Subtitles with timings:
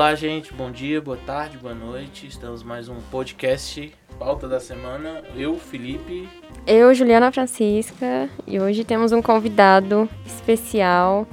[0.00, 0.54] Olá, gente.
[0.54, 2.26] Bom dia, boa tarde, boa noite.
[2.26, 5.22] Estamos mais um podcast pauta da semana.
[5.36, 6.26] Eu, Felipe.
[6.66, 8.26] Eu, Juliana Francisca.
[8.46, 11.28] E hoje temos um convidado especial,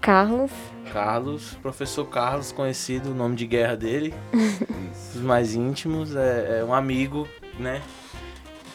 [0.00, 0.52] Carlos.
[0.92, 4.14] Carlos, professor Carlos, conhecido, o nome de guerra dele.
[5.12, 6.14] Os mais íntimos.
[6.14, 7.26] É, é um amigo,
[7.58, 7.82] né?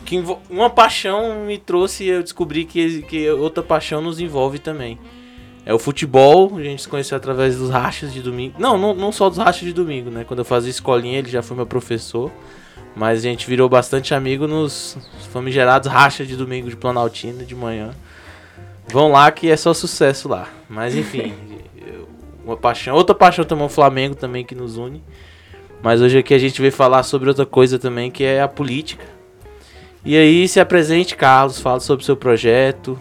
[0.06, 5.00] Que uma paixão me trouxe e eu descobri que, que outra paixão nos envolve também.
[5.68, 8.56] É o futebol, a gente se conheceu através dos rachas de domingo.
[8.58, 10.24] Não, não, não só dos rachas de domingo, né?
[10.24, 12.32] Quando eu fazia escolinha, ele já foi meu professor.
[12.96, 14.98] Mas a gente virou bastante amigo nos
[15.34, 17.94] famigerados rachas de domingo de Planaltina de manhã.
[18.88, 20.48] Vão lá que é só sucesso lá.
[20.70, 21.34] Mas enfim,
[22.46, 22.96] uma paixão.
[22.96, 25.04] Outra paixão também o Flamengo também que nos une.
[25.84, 29.06] Mas hoje aqui a gente veio falar sobre outra coisa também, que é a política.
[30.06, 32.98] E aí se apresente, Carlos, fala sobre o seu projeto,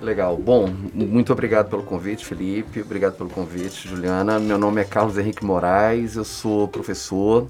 [0.00, 0.36] Legal.
[0.36, 2.80] Bom, muito obrigado pelo convite, Felipe.
[2.80, 4.38] Obrigado pelo convite, Juliana.
[4.38, 7.46] Meu nome é Carlos Henrique Moraes, eu sou professor.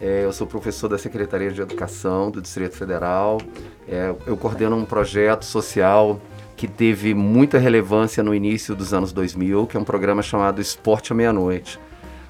[0.00, 3.40] É, eu sou professor da Secretaria de Educação do Distrito Federal.
[3.88, 6.20] É, eu coordeno um projeto social
[6.56, 11.12] que teve muita relevância no início dos anos 2000, que é um programa chamado Esporte
[11.12, 11.80] à Meia-Noite.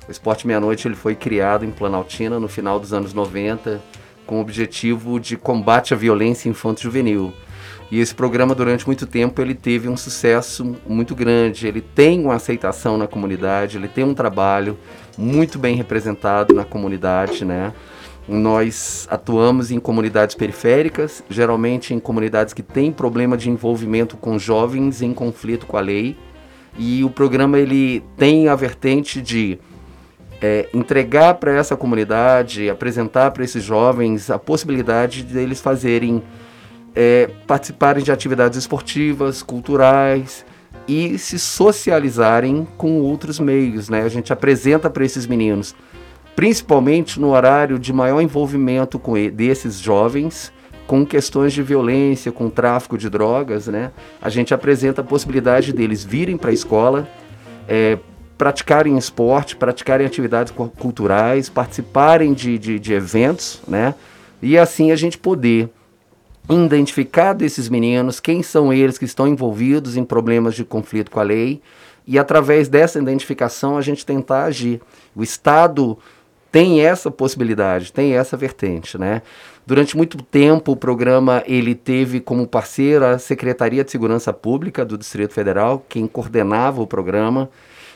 [0.06, 3.82] O Esporte à Meia-Noite ele foi criado em Planaltina no final dos anos 90
[4.28, 7.32] com o objetivo de combate à violência infanto-juvenil.
[7.90, 11.66] E esse programa, durante muito tempo, ele teve um sucesso muito grande.
[11.66, 14.78] Ele tem uma aceitação na comunidade, ele tem um trabalho
[15.16, 17.72] muito bem representado na comunidade, né?
[18.28, 25.00] Nós atuamos em comunidades periféricas, geralmente em comunidades que têm problema de envolvimento com jovens
[25.00, 26.14] em conflito com a lei.
[26.76, 29.58] E o programa ele tem a vertente de
[30.42, 36.22] é, entregar para essa comunidade, apresentar para esses jovens a possibilidade de eles fazerem
[36.94, 40.44] é, participarem de atividades esportivas, culturais
[40.86, 43.88] e se socializarem com outros meios.
[43.88, 44.02] Né?
[44.02, 45.74] A gente apresenta para esses meninos,
[46.34, 50.52] principalmente no horário de maior envolvimento com desses jovens,
[50.86, 53.90] com questões de violência, com tráfico de drogas, né?
[54.22, 57.06] A gente apresenta a possibilidade deles virem para a escola,
[57.68, 57.98] é,
[58.38, 63.94] praticarem esporte, praticarem atividades culturais, participarem de, de, de eventos, né?
[64.40, 65.68] E assim a gente poder
[66.48, 71.22] identificar desses meninos, quem são eles que estão envolvidos em problemas de conflito com a
[71.22, 71.60] lei,
[72.06, 74.80] e através dessa identificação a gente tentar agir.
[75.14, 75.98] O Estado
[76.50, 79.20] tem essa possibilidade, tem essa vertente, né?
[79.66, 84.96] Durante muito tempo o programa ele teve como parceira a Secretaria de Segurança Pública do
[84.96, 87.50] Distrito Federal, quem coordenava o programa,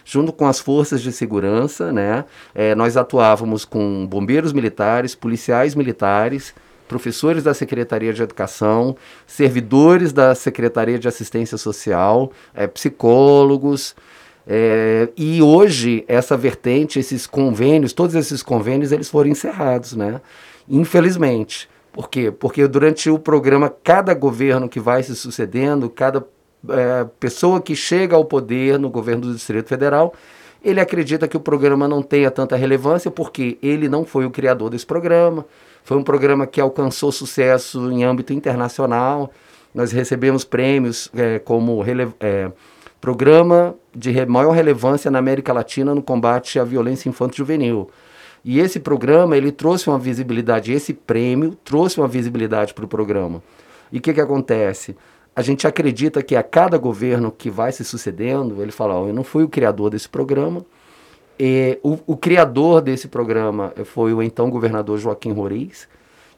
[0.05, 2.27] junto com as forças de segurança, né?
[2.55, 6.55] É, nós atuávamos com bombeiros militares, policiais militares,
[6.93, 8.95] professores da Secretaria de Educação,
[9.27, 13.97] servidores da Secretaria de Assistência Social, é, psicólogos.
[14.47, 20.21] É, e hoje essa vertente, esses convênios, todos esses convênios, eles foram encerrados, né?
[20.69, 21.67] Infelizmente.
[21.91, 22.31] Por quê?
[22.31, 26.23] Porque durante o programa, cada governo que vai se sucedendo, cada
[26.69, 30.13] é, pessoa que chega ao poder no governo do Distrito Federal,
[30.63, 34.69] ele acredita que o programa não tenha tanta relevância porque ele não foi o criador
[34.69, 35.47] desse programa.
[35.85, 39.33] Foi um programa que alcançou sucesso em âmbito internacional.
[39.75, 41.83] Nós recebemos prêmios é, como
[42.21, 42.53] é,
[43.01, 47.91] programa de maior relevância na América Latina no combate à violência infanto-juvenil.
[48.45, 53.43] E esse programa ele trouxe uma visibilidade, esse prêmio trouxe uma visibilidade para o programa.
[53.91, 54.97] E o que, que acontece?
[55.35, 59.15] A gente acredita que a cada governo que vai se sucedendo, ele fala: oh, eu
[59.15, 60.65] não fui o criador desse programa,
[61.45, 65.89] e o, o, criador desse programa foi o então governador Joaquim Roriz.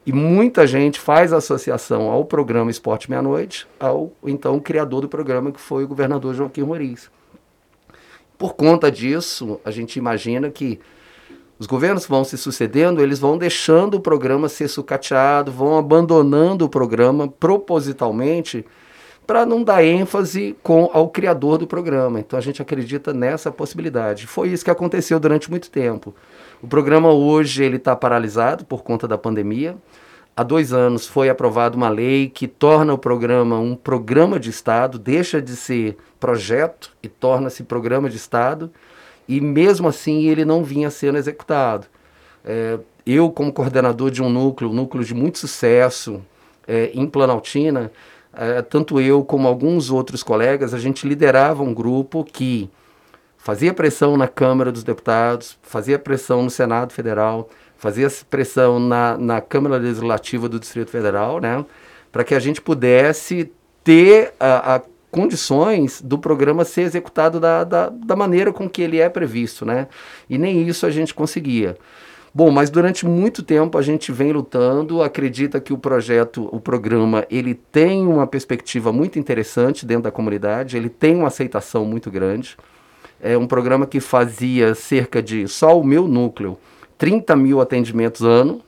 [0.07, 5.61] E muita gente faz associação ao programa Esporte Meia-Noite, ao então criador do programa, que
[5.61, 7.11] foi o governador Joaquim Roriz.
[8.39, 10.81] Por conta disso, a gente imagina que
[11.59, 16.69] os governos vão se sucedendo, eles vão deixando o programa ser sucateado, vão abandonando o
[16.71, 18.65] programa propositalmente
[19.27, 22.21] para não dar ênfase com ao criador do programa.
[22.21, 24.26] Então a gente acredita nessa possibilidade.
[24.26, 26.15] Foi isso que aconteceu durante muito tempo.
[26.62, 29.76] O programa hoje ele está paralisado por conta da pandemia.
[30.37, 34.99] Há dois anos foi aprovada uma lei que torna o programa um programa de Estado,
[34.99, 38.71] deixa de ser projeto e torna-se programa de Estado,
[39.29, 41.87] e mesmo assim ele não vinha sendo executado.
[42.44, 46.21] É, eu, como coordenador de um núcleo, um núcleo de muito sucesso
[46.67, 47.93] é, em Planaltina,
[48.37, 52.71] é, tanto eu como alguns outros colegas, a gente liderava um grupo que
[53.37, 59.41] fazia pressão na Câmara dos Deputados, fazia pressão no Senado Federal, fazia pressão na, na
[59.41, 61.65] Câmara Legislativa do Distrito Federal, né,
[62.11, 63.53] para que a gente pudesse
[63.83, 68.99] ter a, a condições do programa ser executado da, da, da maneira com que ele
[68.99, 69.87] é previsto, né?
[70.29, 71.77] E nem isso a gente conseguia.
[72.37, 77.25] Bom, mas durante muito tempo a gente vem lutando, acredita que o projeto, o programa,
[77.31, 82.57] ele tem uma perspectiva muito interessante dentro da comunidade, ele tem uma aceitação muito grande.
[83.21, 86.59] É um programa que fazia cerca de, só o meu núcleo,
[86.99, 88.61] 30 mil atendimentos ano,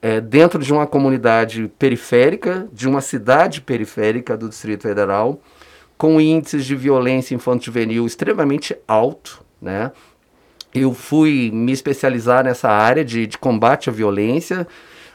[0.00, 5.38] é, dentro de uma comunidade periférica, de uma cidade periférica do Distrito Federal,
[5.98, 9.92] com índices de violência infanto-juvenil extremamente alto, né?
[10.74, 14.66] Eu fui me especializar nessa área de, de combate à violência.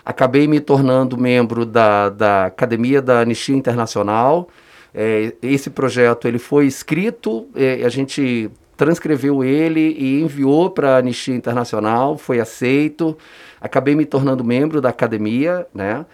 [0.05, 4.49] Acabei me tornando membro da, da Academia da Anistia Internacional.
[4.93, 10.97] É, esse projeto ele foi escrito, é, a gente transcreveu ele e enviou para a
[10.97, 13.17] Anistia Internacional, foi aceito.
[13.61, 16.05] Acabei me tornando membro da academia, né?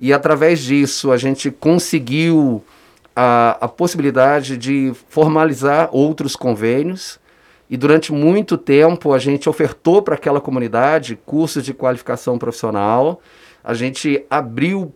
[0.00, 2.62] E através disso a gente conseguiu
[3.16, 7.18] a, a possibilidade de formalizar outros convênios.
[7.70, 13.20] E durante muito tempo a gente ofertou para aquela comunidade cursos de qualificação profissional.
[13.62, 14.92] A gente abriu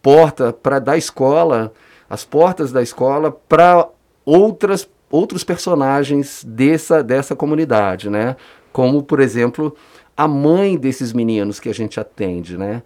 [0.00, 1.72] porta para da escola,
[2.08, 3.88] as portas da escola para
[4.24, 8.36] outras outros personagens dessa dessa comunidade, né?
[8.72, 9.76] Como por exemplo
[10.16, 12.82] a mãe desses meninos que a gente atende, né?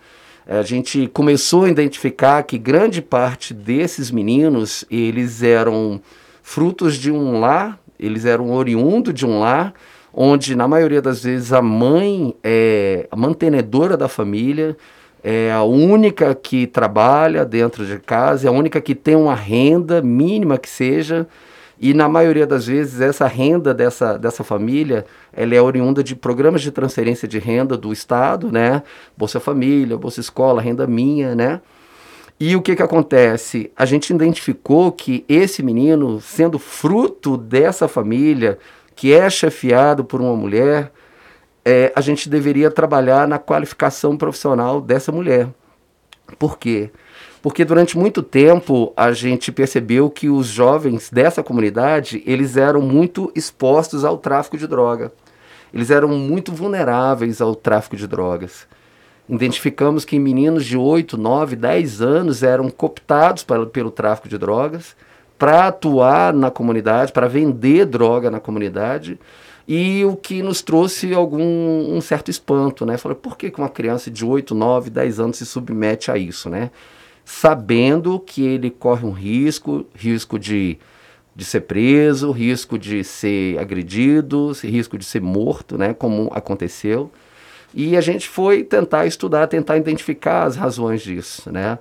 [0.47, 6.01] A gente começou a identificar que grande parte desses meninos eles eram
[6.43, 9.75] frutos de um lar eles eram oriundos de um lar
[10.13, 14.77] onde, na maioria das vezes, a mãe é a mantenedora da família,
[15.23, 20.01] é a única que trabalha dentro de casa, é a única que tem uma renda
[20.03, 21.27] mínima que seja,
[21.81, 26.63] e na maioria das vezes essa renda dessa, dessa família, ela é oriunda de programas
[26.63, 28.83] de transferência de renda do Estado, né?
[29.17, 31.61] Bolsa Família, Bolsa Escola, Renda Minha, né?
[32.41, 33.73] E o que, que acontece?
[33.77, 38.59] A gente identificou que esse menino, sendo fruto dessa família,
[38.95, 40.93] que é chefiado por uma mulher,
[41.65, 45.49] é, a gente deveria trabalhar na qualificação profissional dessa mulher.
[46.39, 46.91] Por quê?
[47.43, 53.33] Porque durante muito tempo a gente percebeu que os jovens dessa comunidade, eles eram muito
[53.35, 55.13] expostos ao tráfico de droga.
[55.75, 58.67] Eles eram muito vulneráveis ao tráfico de drogas.
[59.29, 64.97] Identificamos que meninos de 8, 9, 10 anos eram cooptados pelo tráfico de drogas
[65.39, 69.19] para atuar na comunidade, para vender droga na comunidade.
[69.69, 72.97] E o que nos trouxe algum um certo espanto, né?
[72.97, 76.71] Falei, por que uma criança de 8, 9, 10 anos se submete a isso, né?
[77.23, 80.79] Sabendo que ele corre um risco, risco de,
[81.37, 85.93] de ser preso, risco de ser agredido, risco de ser morto, né?
[85.93, 87.13] Como aconteceu.
[87.75, 91.79] E a gente foi tentar estudar, tentar identificar as razões disso, né?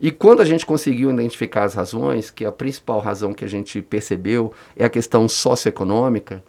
[0.00, 3.82] E quando a gente conseguiu identificar as razões, que a principal razão que a gente
[3.82, 6.42] percebeu é a questão socioeconômica,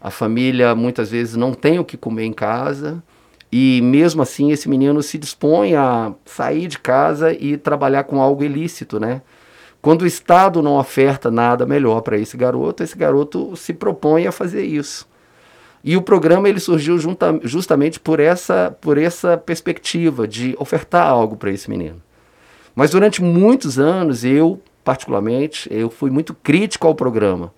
[0.00, 3.02] a família muitas vezes não tem o que comer em casa,
[3.50, 8.44] e mesmo assim esse menino se dispõe a sair de casa e trabalhar com algo
[8.44, 9.22] ilícito, né?
[9.82, 14.32] Quando o Estado não oferta nada melhor para esse garoto, esse garoto se propõe a
[14.32, 15.08] fazer isso.
[15.82, 21.36] E o programa ele surgiu junta, justamente por essa, por essa perspectiva de ofertar algo
[21.36, 22.02] para esse menino.
[22.74, 27.52] Mas durante muitos anos, eu, particularmente, eu fui muito crítico ao programa.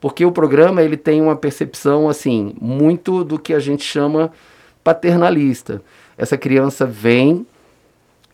[0.00, 4.32] Porque o programa ele tem uma percepção assim, muito do que a gente chama
[4.82, 5.80] paternalista.
[6.18, 7.46] Essa criança vem,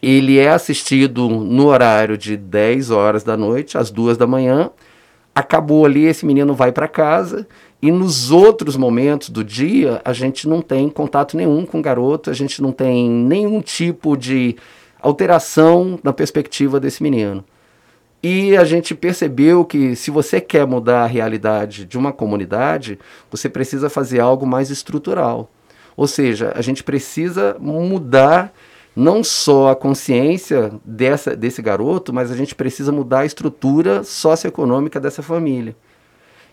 [0.01, 4.71] ele é assistido no horário de 10 horas da noite às 2 da manhã.
[5.39, 7.47] Acabou ali, esse menino vai para casa
[7.81, 12.29] e nos outros momentos do dia, a gente não tem contato nenhum com o garoto,
[12.29, 14.57] a gente não tem nenhum tipo de
[15.01, 17.45] alteração na perspectiva desse menino.
[18.21, 22.99] E a gente percebeu que se você quer mudar a realidade de uma comunidade,
[23.31, 25.49] você precisa fazer algo mais estrutural.
[25.97, 28.53] Ou seja, a gente precisa mudar
[28.99, 34.99] não só a consciência dessa, desse garoto, mas a gente precisa mudar a estrutura socioeconômica
[34.99, 35.77] dessa família.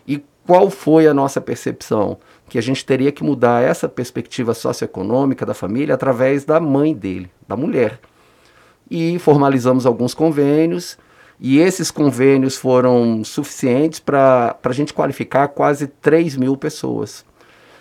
[0.06, 2.18] E qual foi a nossa percepção?
[2.48, 7.28] Que a gente teria que mudar essa perspectiva socioeconômica da família através da mãe dele,
[7.48, 7.98] da mulher.
[8.88, 10.96] E formalizamos alguns convênios,
[11.40, 17.24] e esses convênios foram suficientes para a gente qualificar quase 3 mil pessoas.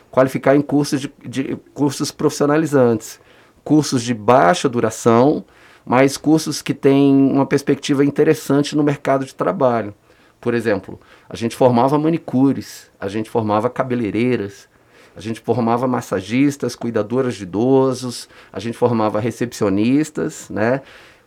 [0.10, 3.20] Qualificar em cursos, de, de, cursos profissionalizantes,
[3.66, 5.44] cursos de baixa duração,
[5.84, 9.94] mas cursos que têm uma perspectiva interessante no mercado de trabalho.
[10.40, 14.70] Por exemplo, a gente formava manicures, a gente formava cabeleireiras,
[15.16, 20.82] a gente formava massagistas, cuidadoras de idosos, a gente formava recepcionistas, né,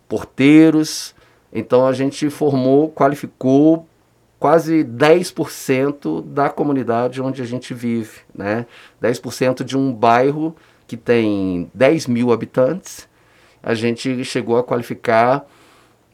[0.09, 1.15] porteiros.
[1.53, 3.89] Então a gente formou, qualificou
[4.39, 8.67] quase 10% da comunidade onde a gente vive, né?
[9.03, 10.55] 10% de um bairro
[10.89, 13.07] que tem 10 mil habitantes,
[13.63, 15.47] a gente chegou a qualificar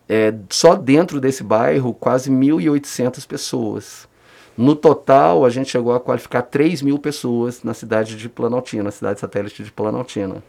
[0.08, 4.08] é, só dentro desse bairro quase 1.800 pessoas.
[4.56, 8.90] No total, a gente chegou a qualificar 3 mil pessoas na cidade de Planaltina, na
[8.90, 10.42] cidade satélite de Planaltina.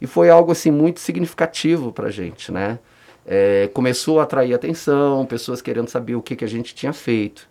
[0.00, 2.78] E foi algo assim muito significativo para a gente, né?
[3.26, 7.48] É, começou a atrair atenção, pessoas querendo saber o que, que a gente tinha feito.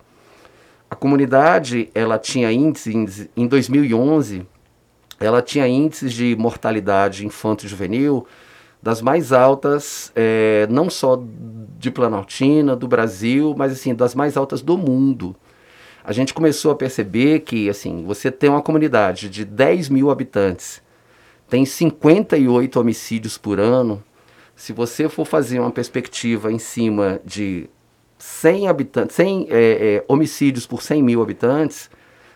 [0.89, 4.47] A comunidade, ela tinha índices, em 2011,
[5.19, 8.25] ela tinha índices de mortalidade infanto-juvenil
[8.81, 11.19] das mais altas, é, não só
[11.79, 15.35] de Planaltina, do Brasil, mas assim, das mais altas do mundo.
[16.03, 20.83] A gente começou a perceber que, assim, você tem uma comunidade de 10 mil habitantes,
[21.49, 24.03] tem 58 homicídios por ano,
[24.55, 27.67] se você for fazer uma perspectiva em cima de
[28.17, 31.89] 100 habitantes, 100 é, é, homicídios por 100 mil habitantes,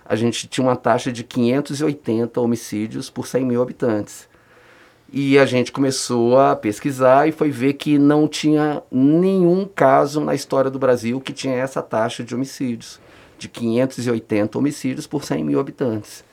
[0.10, 4.28] a gente tinha uma taxa de 580 homicídios por 100 mil habitantes.
[5.14, 10.34] E a gente começou a pesquisar e foi ver que não tinha nenhum caso na
[10.34, 13.00] história do Brasil que tinha essa taxa de homicídios,
[13.38, 16.24] de 580 homicídios por 100 mil habitantes.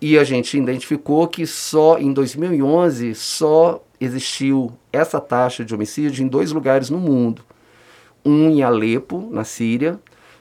[0.00, 6.28] E a gente identificou que só em 2011 só existiu essa taxa de homicídio em
[6.28, 7.42] dois lugares no mundo.
[8.24, 9.98] Um em Alepo, na Síria,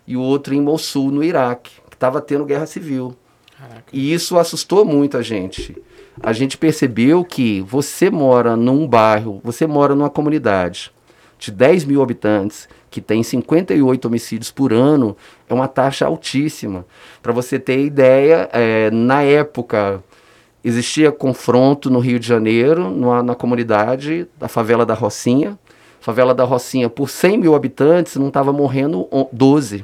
[0.07, 3.13] e o outro em Mossul, no Iraque, que estava tendo guerra civil.
[3.57, 3.83] Caraca.
[3.91, 5.75] E isso assustou muito a gente.
[6.23, 10.91] A gente percebeu que você mora num bairro, você mora numa comunidade
[11.37, 15.15] de 10 mil habitantes, que tem 58 homicídios por ano,
[15.47, 16.85] é uma taxa altíssima.
[17.21, 20.01] Para você ter ideia, é, na época
[20.63, 25.57] existia confronto no Rio de Janeiro, numa, na comunidade da favela da Rocinha.
[26.01, 29.83] Favela da Rocinha, por 100 mil habitantes, não estava morrendo 12.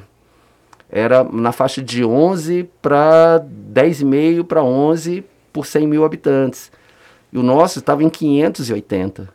[0.90, 6.70] Era na faixa de 11 para 10,5 para 11 por 100 mil habitantes.
[7.32, 9.28] E o nosso estava em 580.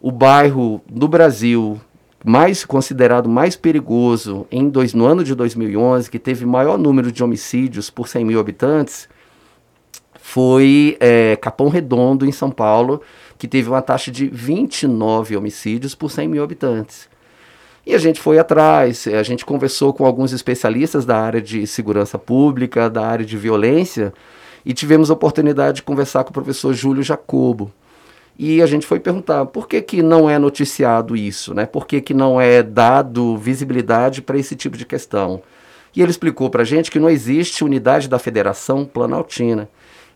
[0.00, 1.80] O bairro do Brasil
[2.24, 7.22] mais considerado mais perigoso em dois, no ano de 2011, que teve maior número de
[7.22, 9.08] homicídios por 100 mil habitantes,
[10.20, 13.00] foi é, Capão Redondo, em São Paulo,
[13.38, 17.08] que teve uma taxa de 29 homicídios por 100 mil habitantes.
[17.86, 22.18] E a gente foi atrás, a gente conversou com alguns especialistas da área de segurança
[22.18, 24.12] pública, da área de violência,
[24.64, 27.72] e tivemos a oportunidade de conversar com o professor Júlio Jacobo.
[28.36, 31.64] E a gente foi perguntar por que, que não é noticiado isso, né?
[31.64, 35.40] por que, que não é dado visibilidade para esse tipo de questão.
[35.94, 39.68] E ele explicou para a gente que não existe unidade da Federação Planaltina.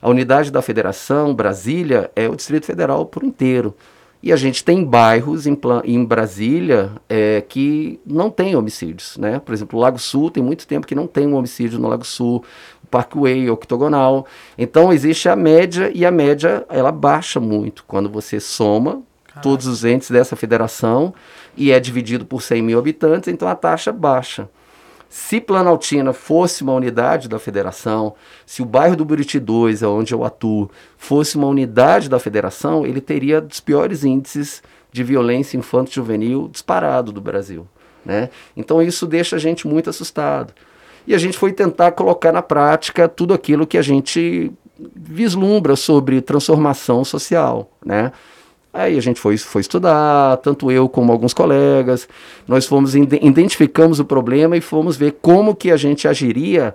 [0.03, 3.75] A unidade da federação, Brasília, é o Distrito Federal por inteiro.
[4.23, 9.39] E a gente tem bairros em, em Brasília é, que não tem homicídios, né?
[9.39, 12.05] Por exemplo, o Lago Sul tem muito tempo que não tem um homicídio no Lago
[12.05, 12.45] Sul,
[12.85, 14.27] o Parkway, Octogonal.
[14.59, 19.03] Então existe a média e a média ela baixa muito quando você soma
[19.43, 21.15] todos os entes dessa federação
[21.57, 24.49] e é dividido por 100 mil habitantes, então a taxa baixa.
[25.11, 28.15] Se Planaltina fosse uma unidade da federação,
[28.47, 33.01] se o bairro do Buriti 2, onde eu atuo, fosse uma unidade da federação, ele
[33.01, 34.63] teria dos piores índices
[34.93, 37.67] de violência infanto-juvenil disparado do Brasil.
[38.05, 38.31] Né?
[38.57, 40.55] Então isso deixa a gente muito assustado.
[41.05, 44.53] E a gente foi tentar colocar na prática tudo aquilo que a gente
[44.95, 47.69] vislumbra sobre transformação social.
[47.85, 48.13] Né?
[48.73, 52.09] Aí a gente foi, foi estudar, tanto eu como alguns colegas,
[52.47, 56.75] nós fomos identificamos o problema e fomos ver como que a gente agiria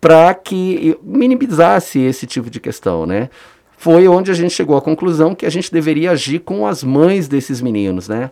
[0.00, 3.28] para que minimizasse esse tipo de questão, né?
[3.76, 7.28] Foi onde a gente chegou à conclusão que a gente deveria agir com as mães
[7.28, 8.30] desses meninos, né?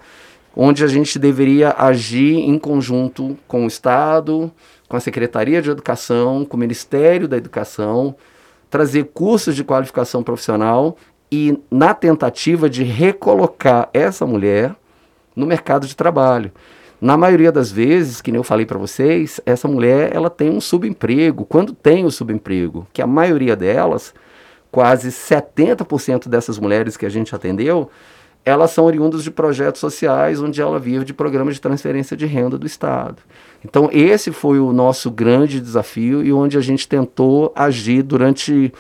[0.57, 4.51] Onde a gente deveria agir em conjunto com o Estado,
[4.89, 8.17] com a Secretaria de Educação, com o Ministério da Educação,
[8.71, 10.97] trazer cursos de qualificação profissional
[11.31, 14.75] e na tentativa de recolocar essa mulher
[15.35, 16.53] no mercado de trabalho.
[17.01, 20.61] Na maioria das vezes, que nem eu falei para vocês, essa mulher ela tem um
[20.61, 21.45] subemprego.
[21.45, 24.15] Quando tem o subemprego, que a maioria delas,
[24.73, 27.91] quase 70% dessas mulheres que a gente atendeu,
[28.47, 32.57] elas são oriundas de projetos sociais onde ela vive de programas de transferência de renda
[32.57, 33.17] do Estado.
[33.65, 38.73] Então esse foi o nosso grande desafio e onde a gente tentou agir durante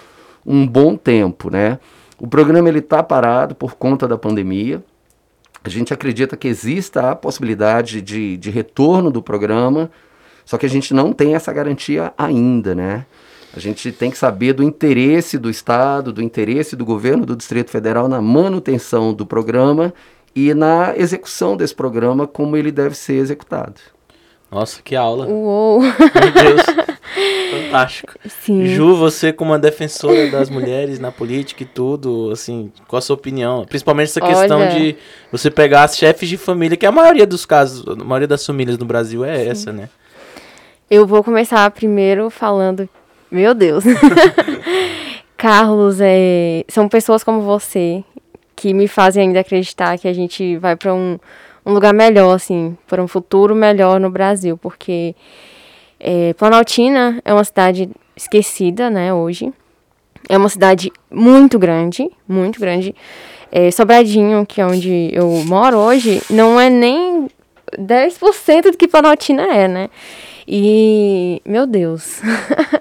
[0.46, 1.80] um bom tempo, né?
[2.18, 4.82] O programa ele está parado por conta da pandemia.
[5.62, 9.90] A gente acredita que exista a possibilidade de, de retorno do programa,
[10.44, 13.04] só que a gente não tem essa garantia ainda, né?
[13.54, 17.70] A gente tem que saber do interesse do Estado, do interesse do governo do Distrito
[17.70, 19.92] Federal na manutenção do programa
[20.34, 23.80] e na execução desse programa, como ele deve ser executado.
[24.50, 25.26] Nossa, que aula.
[25.26, 25.80] Uou!
[25.80, 26.85] Meu Deus.
[27.50, 28.14] Fantástico.
[28.28, 28.66] Sim.
[28.66, 33.14] Ju, você como uma defensora das mulheres na política e tudo, assim, qual a sua
[33.14, 33.64] opinião?
[33.64, 34.70] Principalmente essa questão Olha.
[34.70, 34.96] de
[35.30, 38.78] você pegar as chefes de família, que a maioria dos casos, a maioria das famílias
[38.78, 39.88] no Brasil é essa, né?
[40.90, 42.88] Eu vou começar primeiro falando.
[43.30, 43.84] Meu Deus!
[45.36, 48.02] Carlos, é, são pessoas como você
[48.54, 51.18] que me fazem ainda acreditar que a gente vai para um,
[51.64, 55.14] um lugar melhor, assim, para um futuro melhor no Brasil, porque
[55.98, 59.52] é, Planaltina é uma cidade esquecida, né, hoje.
[60.28, 62.94] É uma cidade muito grande, muito grande.
[63.50, 67.28] É, Sobradinho, que é onde eu moro hoje, não é nem
[67.78, 69.90] 10% do que Planaltina é, né?
[70.46, 72.20] E, meu Deus.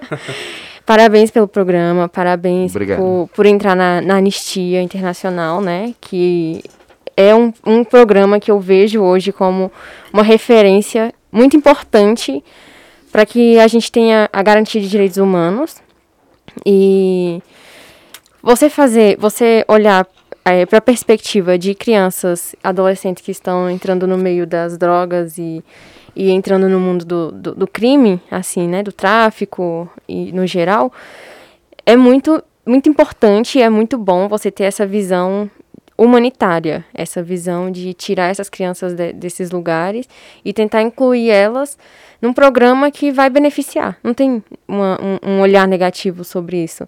[0.86, 5.94] parabéns pelo programa, parabéns por, por entrar na, na Anistia Internacional, né?
[6.00, 6.62] Que
[7.16, 9.70] é um, um programa que eu vejo hoje como
[10.12, 12.42] uma referência muito importante
[13.16, 15.76] para que a gente tenha a garantia de direitos humanos.
[16.66, 17.40] E
[18.42, 20.06] você fazer, você olhar
[20.68, 25.64] para a perspectiva de crianças, adolescentes que estão entrando no meio das drogas e,
[26.14, 30.92] e entrando no mundo do, do, do crime, assim, né, do tráfico e no geral,
[31.86, 35.50] é muito, muito importante, é muito bom você ter essa visão
[35.98, 40.08] humanitária, essa visão de tirar essas crianças de- desses lugares
[40.44, 41.78] e tentar incluir elas
[42.20, 43.98] num programa que vai beneficiar.
[44.02, 46.86] Não tem uma- um, um olhar negativo sobre isso.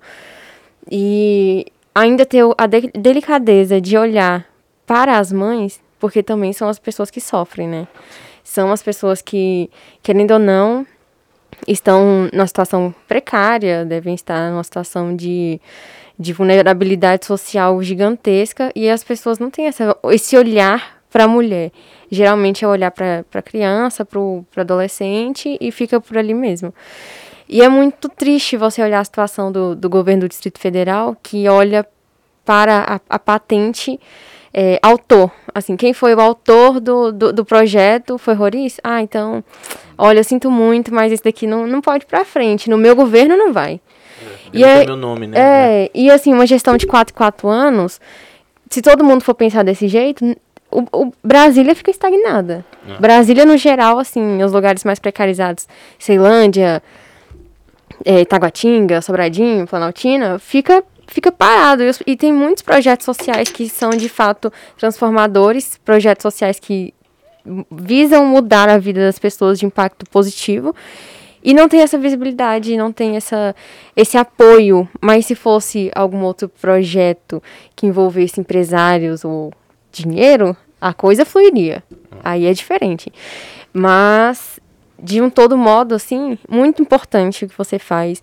[0.91, 4.47] E ainda ter a de- delicadeza de olhar
[4.87, 7.88] para as mães, porque também são as pessoas que sofrem, né?
[8.45, 9.69] São as pessoas que,
[10.03, 10.87] querendo ou não,
[11.67, 15.61] estão numa situação precária, devem estar numa situação de,
[16.19, 21.71] de vulnerabilidade social gigantesca e as pessoas não têm essa, esse olhar para a mulher.
[22.11, 26.75] Geralmente é olhar para a criança, para o adolescente e fica por ali mesmo.
[27.49, 31.49] E é muito triste você olhar a situação do, do governo do Distrito Federal, que
[31.49, 31.87] olha
[32.45, 33.99] para a, a patente
[34.53, 35.31] é, autor.
[35.55, 38.79] Assim, quem foi o autor do, do, do projeto foi Roriz?
[38.83, 39.42] Ah, então,
[39.97, 42.69] olha, eu sinto muito, mas esse daqui não, não pode ir pra frente.
[42.69, 43.81] No meu governo não vai.
[44.53, 45.38] E é- meu nome, né?
[45.38, 48.01] É, e assim, uma gestão de 4 4 anos,
[48.71, 50.25] se todo mundo for pensar desse jeito,
[50.71, 52.64] o, o Brasília fica estagnada.
[52.88, 53.01] É.
[53.01, 55.67] Brasília, no geral, assim, os lugares mais precarizados,
[55.99, 56.83] Ceilândia,
[58.05, 61.83] é, Taguatinga, Sobradinho, Planaltina, fica, fica parado.
[61.83, 66.93] E, e tem muitos projetos sociais que são, de fato, transformadores, projetos sociais que
[67.71, 70.75] visam mudar a vida das pessoas de impacto positivo.
[71.42, 73.55] E não tem essa visibilidade, não tem essa,
[73.96, 74.88] esse apoio.
[75.01, 77.42] Mas se fosse algum outro projeto
[77.77, 79.53] que envolvesse empresários ou
[79.92, 81.83] dinheiro, a coisa fluiria.
[82.22, 83.12] Aí é diferente.
[83.72, 84.59] Mas,
[84.98, 88.22] de um todo modo, assim, muito importante o que você faz.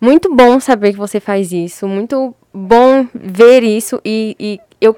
[0.00, 1.86] Muito bom saber que você faz isso.
[1.86, 4.96] Muito bom ver isso e, e eu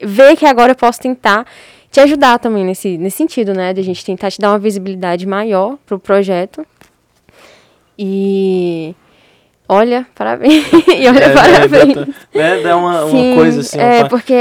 [0.00, 1.46] ver que agora eu posso tentar
[1.92, 3.72] te ajudar também nesse, nesse sentido, né?
[3.72, 6.66] De a gente tentar te dar uma visibilidade maior pro projeto.
[7.98, 8.94] E
[9.68, 10.64] olha, parabéns.
[10.88, 11.96] e olha, É, parabéns.
[11.96, 13.78] né, né, dá uma, uma Sim, coisa assim.
[13.78, 14.32] É, uma porque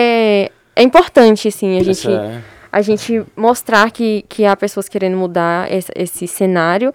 [0.76, 5.72] é importante, assim, a gente, essa- a gente mostrar que, que há pessoas querendo mudar
[5.72, 6.94] esse, esse cenário,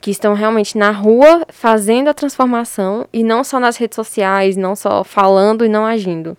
[0.00, 4.76] que estão realmente na rua fazendo a transformação e não só nas redes sociais, não
[4.76, 6.38] só falando e não agindo.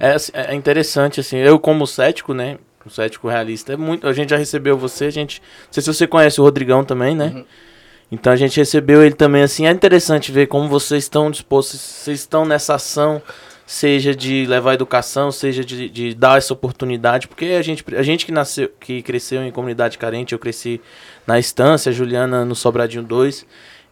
[0.00, 2.58] É, assim, é interessante, assim, eu como cético, né?
[2.84, 4.06] O cético realista é muito.
[4.06, 5.42] A gente já recebeu você, a gente.
[5.66, 7.44] Não sei se você conhece o Rodrigão também, né?
[8.10, 9.66] Então a gente recebeu ele também, assim.
[9.66, 13.20] É interessante ver como vocês estão dispostos, vocês estão nessa ação,
[13.66, 18.24] seja de levar educação, seja de, de dar essa oportunidade, porque a gente, a gente
[18.24, 20.80] que nasceu, que cresceu em comunidade carente, eu cresci
[21.26, 23.44] na estância, a Juliana no Sobradinho 2.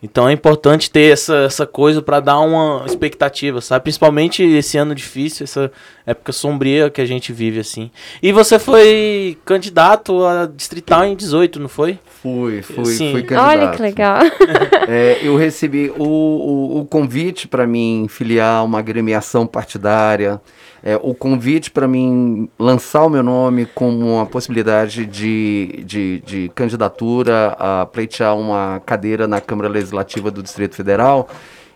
[0.05, 3.85] Então é importante ter essa, essa coisa para dar uma expectativa, sabe?
[3.85, 5.73] Principalmente esse ano difícil, essa
[6.05, 7.91] época sombria que a gente vive, assim.
[8.23, 11.99] E você foi candidato a distrital em 18, não foi?
[12.23, 13.13] Fui, fui, Sim.
[13.13, 13.49] fui candidato.
[13.49, 14.21] Olha que legal.
[14.87, 20.39] É, eu recebi o, o, o convite para mim filiar uma agremiação partidária,
[20.85, 26.53] é, o convite para mim lançar o meu nome como uma possibilidade de, de, de
[26.55, 31.27] candidatura a pleitear uma cadeira na Câmara Legislativa do Distrito Federal,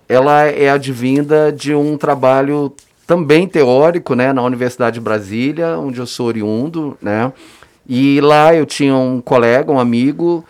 [0.07, 2.75] ela é advinda de um trabalho
[3.07, 7.33] também teórico, né, na Universidade de Brasília, onde eu sou oriundo, né,
[7.89, 10.45] e lá eu tinha um colega, um amigo,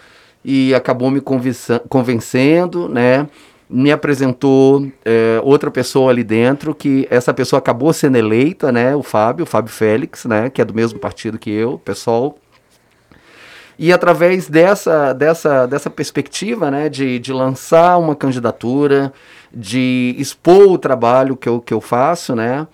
[0.44, 1.20] e acabou me
[1.88, 3.28] convencendo, né?
[3.70, 8.96] Me apresentou é, outra pessoa ali dentro, que essa pessoa acabou sendo eleita, né?
[8.96, 10.48] O Fábio, o Fábio Félix, né?
[10.48, 12.38] Que é do mesmo partido que eu, pessoal.
[13.78, 19.12] E através dessa, dessa, dessa perspectiva, né, de, de lançar uma candidatura,
[19.54, 22.66] de expor o trabalho que eu, que eu faço, né,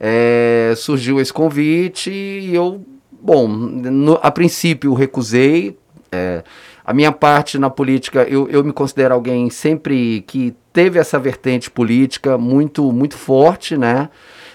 [0.00, 5.76] é, surgiu esse convite e eu, bom, no, a princípio recusei.
[6.10, 6.42] É,
[6.86, 11.68] a minha parte na política, eu, eu me considero alguém sempre que teve essa vertente
[11.68, 14.08] política muito, muito forte, né?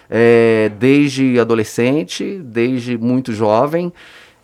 [0.09, 3.91] É, desde adolescente, desde muito jovem.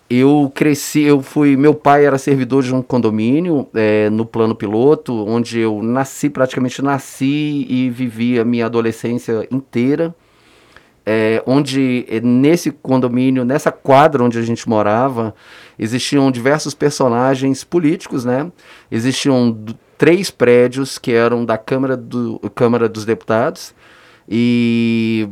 [0.10, 1.56] Eu cresci, eu fui.
[1.56, 6.82] Meu pai era servidor de um condomínio é, no plano piloto, onde eu nasci, praticamente
[6.82, 10.14] nasci e vivi a minha adolescência inteira
[11.10, 15.34] é, onde nesse condomínio, nessa quadra onde a gente morava,
[15.78, 18.52] existiam diversos personagens políticos, né?
[18.92, 19.58] Existiam
[19.98, 23.74] três prédios que eram da Câmara, do, Câmara dos Deputados
[24.30, 25.28] e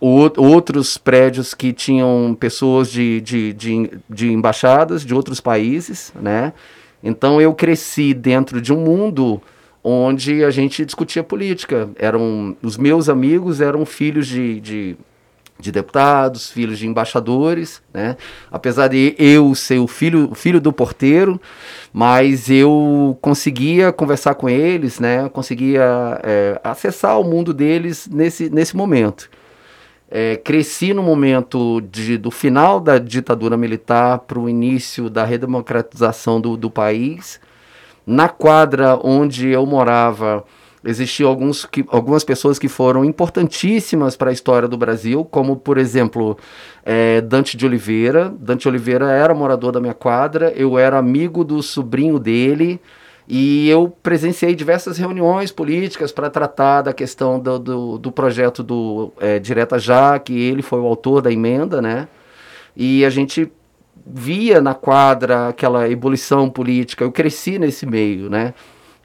[0.00, 6.52] outros prédios que tinham pessoas de, de, de, de embaixadas de outros países, né?
[7.02, 9.40] Então eu cresci dentro de um mundo
[9.82, 11.88] onde a gente discutia política.
[11.96, 14.96] Eram os meus amigos eram filhos de, de
[15.58, 18.16] de deputados, filhos de embaixadores, né?
[18.50, 21.40] Apesar de eu ser o filho, filho do porteiro,
[21.92, 25.28] mas eu conseguia conversar com eles, né?
[25.30, 29.30] Conseguia é, acessar o mundo deles nesse, nesse momento.
[30.08, 36.40] É, cresci no momento de, do final da ditadura militar para o início da redemocratização
[36.40, 37.40] do, do país.
[38.06, 40.44] Na quadra onde eu morava,
[40.86, 45.76] existiam alguns que, algumas pessoas que foram importantíssimas para a história do Brasil, como, por
[45.76, 46.38] exemplo,
[46.84, 48.32] é, Dante de Oliveira.
[48.38, 52.80] Dante Oliveira era morador da minha quadra, eu era amigo do sobrinho dele,
[53.28, 59.12] e eu presenciei diversas reuniões políticas para tratar da questão do, do, do projeto do
[59.20, 62.06] é, Direta Já, que ele foi o autor da emenda, né?
[62.76, 63.50] E a gente
[64.06, 68.54] via na quadra aquela ebulição política, eu cresci nesse meio, né?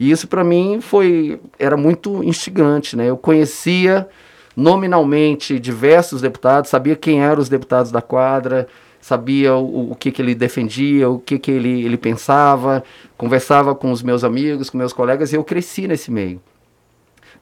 [0.01, 3.07] E isso para mim foi era muito instigante, né?
[3.07, 4.09] Eu conhecia
[4.57, 8.67] nominalmente diversos deputados, sabia quem eram os deputados da quadra,
[8.99, 12.83] sabia o, o que, que ele defendia, o que, que ele, ele pensava,
[13.15, 16.41] conversava com os meus amigos, com meus colegas, e eu cresci nesse meio.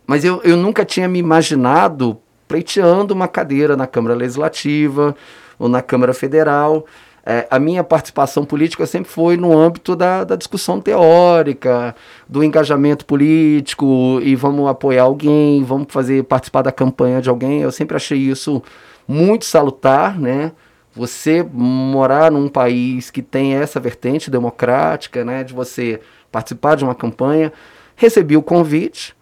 [0.05, 5.15] Mas eu, eu nunca tinha me imaginado pleiteando uma cadeira na Câmara Legislativa
[5.57, 6.85] ou na Câmara Federal.
[7.31, 11.95] É, a minha participação política sempre foi no âmbito da, da, discussão teórica,
[12.27, 17.61] do engajamento político, e vamos apoiar alguém, vamos fazer participar da campanha de alguém.
[17.61, 18.63] Eu sempre achei isso
[19.07, 20.53] muito salutar, né?
[20.91, 25.43] Você morar num país que tem essa vertente democrática, né?
[25.43, 27.53] De você participar de uma campanha.
[27.95, 29.15] Recebi o convite,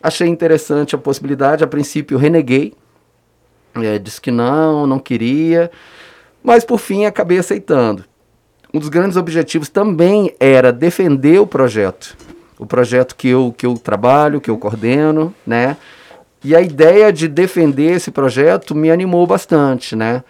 [0.00, 2.72] achei interessante a possibilidade, a princípio reneguei,
[3.74, 5.72] é, disse que não, não queria.
[6.48, 8.06] Mas por fim acabei aceitando.
[8.72, 12.16] Um dos grandes objetivos também era defender o projeto,
[12.58, 15.76] o projeto que eu, que eu trabalho, que eu coordeno, né?
[16.42, 20.24] E a ideia de defender esse projeto me animou bastante, né?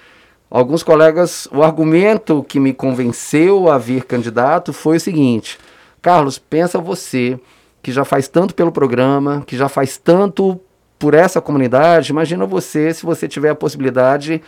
[0.51, 5.57] Alguns colegas, o argumento que me convenceu a vir candidato foi o seguinte:
[6.03, 7.39] Carlos, pensa você
[7.81, 10.61] que já faz tanto pelo programa, que já faz tanto
[10.99, 14.43] por essa comunidade, imagina você se você tiver a possibilidade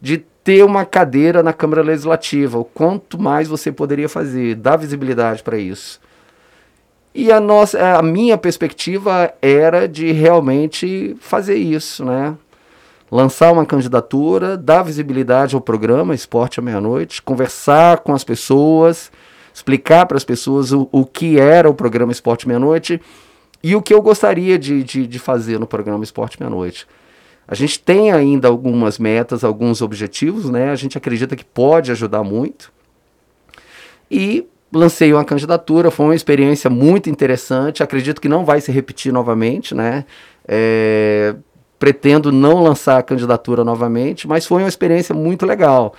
[0.00, 2.56] de ter uma cadeira na Câmara Legislativa.
[2.56, 6.00] O quanto mais você poderia fazer, dar visibilidade para isso.
[7.12, 12.36] E a, nossa, a minha perspectiva era de realmente fazer isso, né?
[13.10, 19.10] Lançar uma candidatura, dar visibilidade ao programa Esporte à Meia-Noite, conversar com as pessoas,
[19.52, 23.00] explicar para as pessoas o, o que era o programa Esporte Meia-Noite
[23.64, 26.86] e o que eu gostaria de, de, de fazer no programa Esporte Meia-Noite.
[27.48, 30.70] A gente tem ainda algumas metas, alguns objetivos, né?
[30.70, 32.72] A gente acredita que pode ajudar muito.
[34.10, 37.82] E lancei uma candidatura, foi uma experiência muito interessante.
[37.82, 40.04] Acredito que não vai se repetir novamente, né?
[40.46, 41.36] É,
[41.78, 45.94] pretendo não lançar a candidatura novamente, mas foi uma experiência muito legal.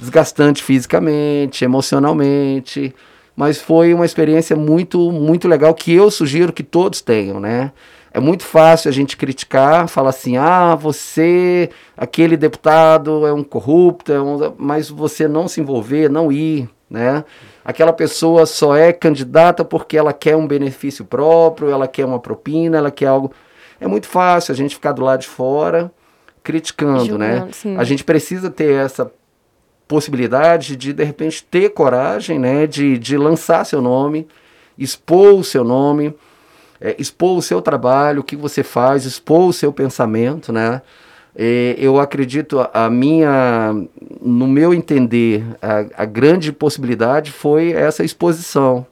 [0.00, 2.94] Desgastante fisicamente, emocionalmente,
[3.36, 7.72] mas foi uma experiência muito, muito legal que eu sugiro que todos tenham, né?
[8.12, 14.12] É muito fácil a gente criticar, falar assim: ah, você, aquele deputado é um corrupto,
[14.12, 14.54] é um...
[14.56, 17.24] mas você não se envolver, não ir, né?
[17.64, 22.78] Aquela pessoa só é candidata porque ela quer um benefício próprio, ela quer uma propina,
[22.78, 23.32] ela quer algo.
[23.80, 25.92] É muito fácil a gente ficar do lado de fora
[26.42, 27.46] criticando, né?
[27.52, 27.76] Sim.
[27.76, 29.12] A gente precisa ter essa
[29.86, 32.66] possibilidade de, de repente, ter coragem, né?
[32.66, 34.26] De, de lançar seu nome,
[34.78, 36.14] expor o seu nome
[36.80, 40.82] é, expor o seu trabalho, o que você faz, expor o seu pensamento, né?
[41.36, 43.72] É, eu acredito, a minha,
[44.20, 48.86] no meu entender, a, a grande possibilidade foi essa exposição.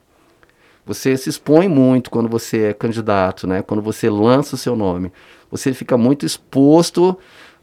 [0.85, 3.61] Você se expõe muito quando você é candidato, né?
[3.61, 5.11] Quando você lança o seu nome.
[5.51, 7.17] Você fica muito exposto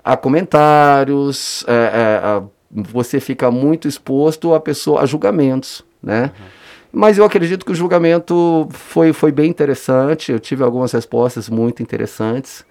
[0.05, 6.25] a comentários, é, é, a, você fica muito exposto a pessoa a julgamentos, né?
[6.39, 6.64] Uhum.
[6.97, 10.31] Mas eu acredito que o julgamento foi, foi bem interessante.
[10.31, 12.65] Eu tive algumas respostas muito interessantes.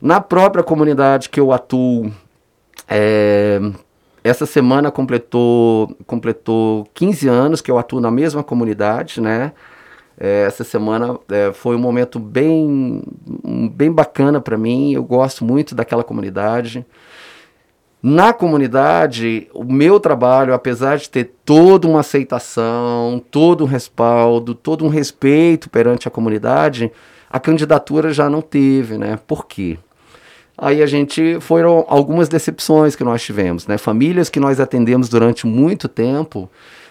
[0.00, 2.12] Na própria comunidade que eu atuo,
[2.88, 3.58] é,
[4.22, 9.52] essa semana completou, completou 15 anos que eu atuo na mesma comunidade, né?
[10.16, 13.02] É, essa semana é, foi um momento bem,
[13.72, 14.92] bem bacana para mim.
[14.92, 16.86] Eu gosto muito daquela comunidade.
[18.00, 24.84] Na comunidade, o meu trabalho, apesar de ter toda uma aceitação, todo um respaldo, todo
[24.84, 26.92] um respeito perante a comunidade,
[27.28, 29.18] a candidatura já não teve, né?
[29.26, 29.78] Por quê?
[30.56, 33.76] Aí a gente foram algumas decepções que nós tivemos, né?
[33.76, 36.48] Famílias que nós atendemos durante muito tempo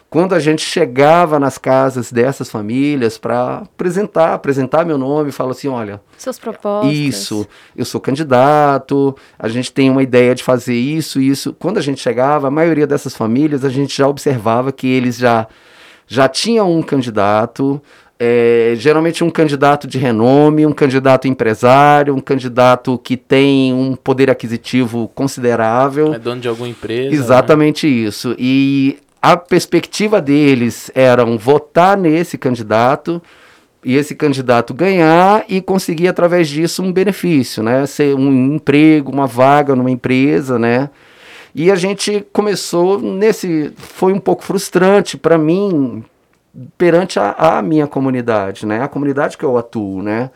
[0.09, 5.67] quando a gente chegava nas casas dessas famílias para apresentar, apresentar meu nome, falo assim,
[5.67, 6.93] olha, suas propostas.
[6.93, 11.53] Isso, eu sou candidato, a gente tem uma ideia de fazer isso, isso.
[11.53, 15.47] Quando a gente chegava, a maioria dessas famílias, a gente já observava que eles já
[16.09, 17.81] já tinham um candidato,
[18.17, 24.29] é, geralmente um candidato de renome, um candidato empresário, um candidato que tem um poder
[24.29, 26.13] aquisitivo considerável.
[26.13, 27.13] É dono de alguma empresa.
[27.13, 27.91] Exatamente né?
[27.91, 28.33] isso.
[28.39, 28.97] E
[29.31, 33.21] a perspectiva deles era votar nesse candidato
[33.83, 37.85] e esse candidato ganhar e conseguir através disso um benefício, né?
[37.85, 40.89] Ser um emprego, uma vaga numa empresa, né?
[41.53, 46.05] E a gente começou nesse foi um pouco frustrante para mim
[46.77, 48.81] perante a, a, minha comunidade, né?
[48.81, 50.31] A comunidade que eu atuo, né?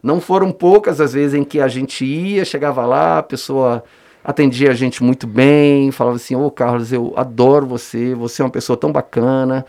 [0.00, 3.82] Não foram poucas as vezes em que a gente ia, chegava lá, a pessoa
[4.24, 8.44] atendia a gente muito bem, falava assim: Ô oh, Carlos, eu adoro você, você é
[8.44, 9.64] uma pessoa tão bacana,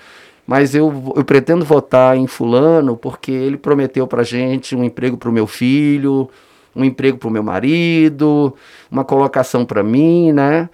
[0.46, 5.32] mas eu, eu pretendo votar em Fulano porque ele prometeu pra gente um emprego pro
[5.32, 6.30] meu filho,
[6.76, 8.56] um emprego pro meu marido,
[8.92, 10.70] uma colocação para mim, né?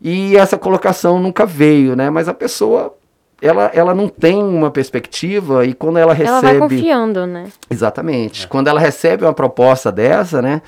[0.00, 2.08] E essa colocação nunca veio, né?
[2.08, 2.94] Mas a pessoa
[3.40, 6.30] ela, ela não tem uma perspectiva e quando ela recebe.
[6.30, 7.46] Ela vai confiando, né?
[7.70, 8.44] Exatamente.
[8.44, 8.48] É.
[8.48, 10.60] Quando ela recebe uma proposta dessa, né?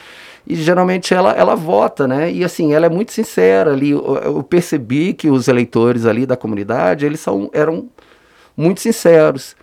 [0.50, 2.32] E geralmente ela, ela vota, né?
[2.32, 3.90] E assim, ela é muito sincera ali.
[3.90, 7.88] Eu, eu percebi que os eleitores ali da comunidade, eles são, eram
[8.56, 9.54] muito sinceros.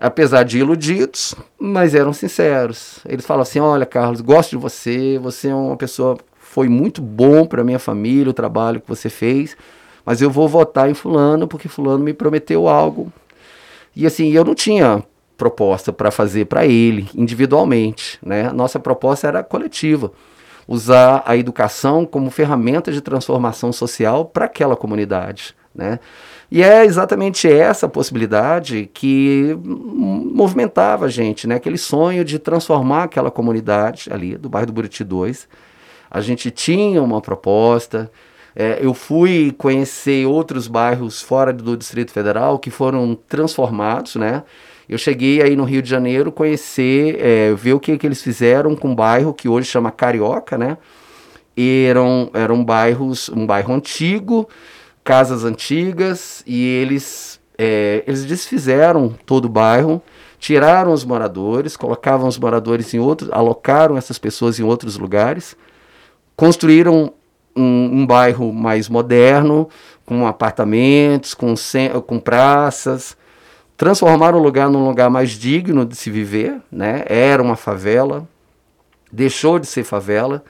[0.00, 2.98] Apesar de iludidos, mas eram sinceros.
[3.06, 6.18] Eles falam assim: olha, Carlos, gosto de você, você é uma pessoa.
[6.36, 9.56] Foi muito bom para minha família o trabalho que você fez,
[10.04, 13.12] mas eu vou votar em Fulano porque Fulano me prometeu algo.
[13.94, 15.04] E assim, eu não tinha
[15.36, 18.18] proposta para fazer para ele individualmente.
[18.24, 18.50] Né?
[18.52, 20.12] Nossa proposta era coletiva,
[20.66, 25.54] usar a educação como ferramenta de transformação social para aquela comunidade.
[25.74, 25.98] Né?
[26.50, 31.56] E é exatamente essa possibilidade que movimentava a gente, né?
[31.56, 35.48] aquele sonho de transformar aquela comunidade ali do bairro do Buriti 2.
[36.10, 38.08] A gente tinha uma proposta,
[38.54, 44.44] é, eu fui conhecer outros bairros fora do Distrito Federal que foram transformados, né?
[44.88, 48.76] Eu cheguei aí no Rio de Janeiro conhecer, é, ver o que, que eles fizeram
[48.76, 50.76] com um bairro que hoje chama Carioca, né?
[51.56, 54.48] E eram, eram bairros, um bairro antigo,
[55.02, 60.02] casas antigas, e eles, é, eles desfizeram todo o bairro,
[60.38, 65.56] tiraram os moradores, colocavam os moradores em outros, alocaram essas pessoas em outros lugares,
[66.36, 67.12] construíram
[67.56, 69.68] um, um bairro mais moderno,
[70.04, 71.54] com apartamentos, com,
[72.06, 73.16] com praças,
[73.76, 77.04] transformar o lugar num lugar mais digno de se viver, né?
[77.06, 78.28] Era uma favela,
[79.12, 80.44] deixou de ser favela.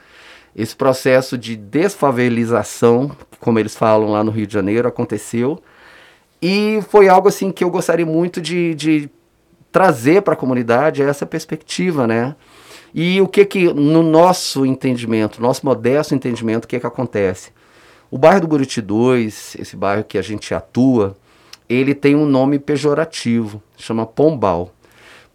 [0.55, 5.61] Esse processo de desfavelização, como eles falam lá no Rio de Janeiro, aconteceu.
[6.41, 9.09] E foi algo assim que eu gostaria muito de, de
[9.71, 12.35] trazer para a comunidade essa perspectiva, né?
[12.93, 17.51] E o que que, no nosso entendimento, nosso modesto entendimento, o que que acontece?
[18.09, 21.17] O bairro do Buriti 2, esse bairro que a gente atua,
[21.69, 24.71] ele tem um nome pejorativo, chama Pombal.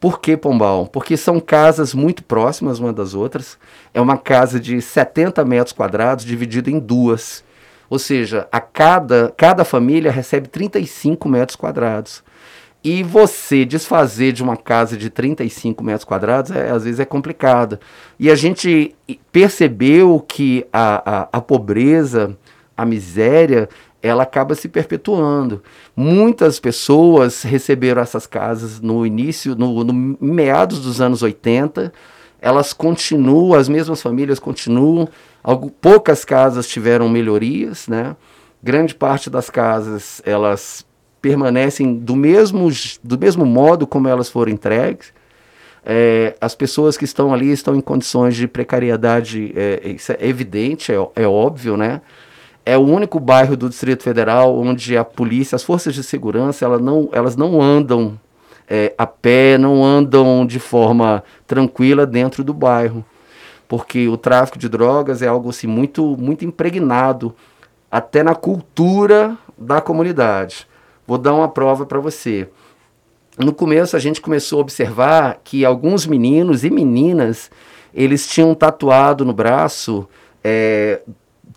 [0.00, 0.86] Por que Pombal?
[0.86, 3.58] Porque são casas muito próximas uma das outras.
[3.92, 7.44] É uma casa de 70 metros quadrados dividida em duas.
[7.90, 12.22] Ou seja, a cada, cada família recebe 35 metros quadrados.
[12.82, 17.78] E você desfazer de uma casa de 35 metros quadrados, é, às vezes é complicado.
[18.18, 18.96] E a gente
[19.30, 22.38] percebeu que a, a, a pobreza,
[22.74, 23.68] a miséria,
[24.02, 25.62] ela acaba se perpetuando.
[25.94, 31.92] Muitas pessoas receberam essas casas no início, no, no meados dos anos 80,
[32.40, 35.08] elas continuam, as mesmas famílias continuam,
[35.42, 38.16] algo, poucas casas tiveram melhorias, né?
[38.62, 40.86] Grande parte das casas, elas
[41.20, 42.68] permanecem do mesmo,
[43.02, 45.12] do mesmo modo como elas foram entregues.
[45.84, 50.92] É, as pessoas que estão ali estão em condições de precariedade, é, isso é evidente,
[50.92, 52.00] é, é óbvio, né?
[52.64, 56.80] É o único bairro do Distrito Federal onde a polícia, as forças de segurança, elas
[56.80, 58.18] não, elas não andam
[58.68, 63.04] é, a pé, não andam de forma tranquila dentro do bairro,
[63.66, 67.34] porque o tráfico de drogas é algo assim muito, muito impregnado
[67.90, 70.68] até na cultura da comunidade.
[71.06, 72.48] Vou dar uma prova para você.
[73.36, 77.50] No começo a gente começou a observar que alguns meninos e meninas
[77.92, 80.08] eles tinham tatuado no braço
[80.44, 81.00] é,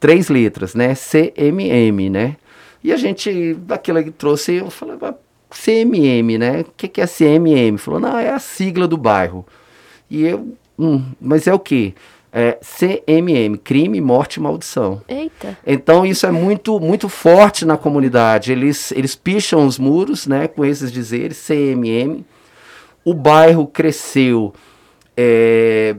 [0.03, 0.95] três letras, né?
[0.95, 2.35] CMM, né?
[2.83, 5.17] E a gente, daquilo que trouxe, eu falava,
[5.49, 6.59] CMM, né?
[6.59, 7.77] O que, que é CMM?
[7.77, 9.45] Falou, não, é a sigla do bairro.
[10.09, 11.93] E eu, hum, mas é o quê?
[12.33, 15.01] É CMM, crime, morte e maldição.
[15.07, 15.57] Eita.
[15.65, 18.51] Então isso é muito muito forte na comunidade.
[18.51, 22.25] Eles eles picham os muros, né, com esses dizeres CMM.
[23.05, 24.53] O bairro cresceu.
[25.15, 25.95] É,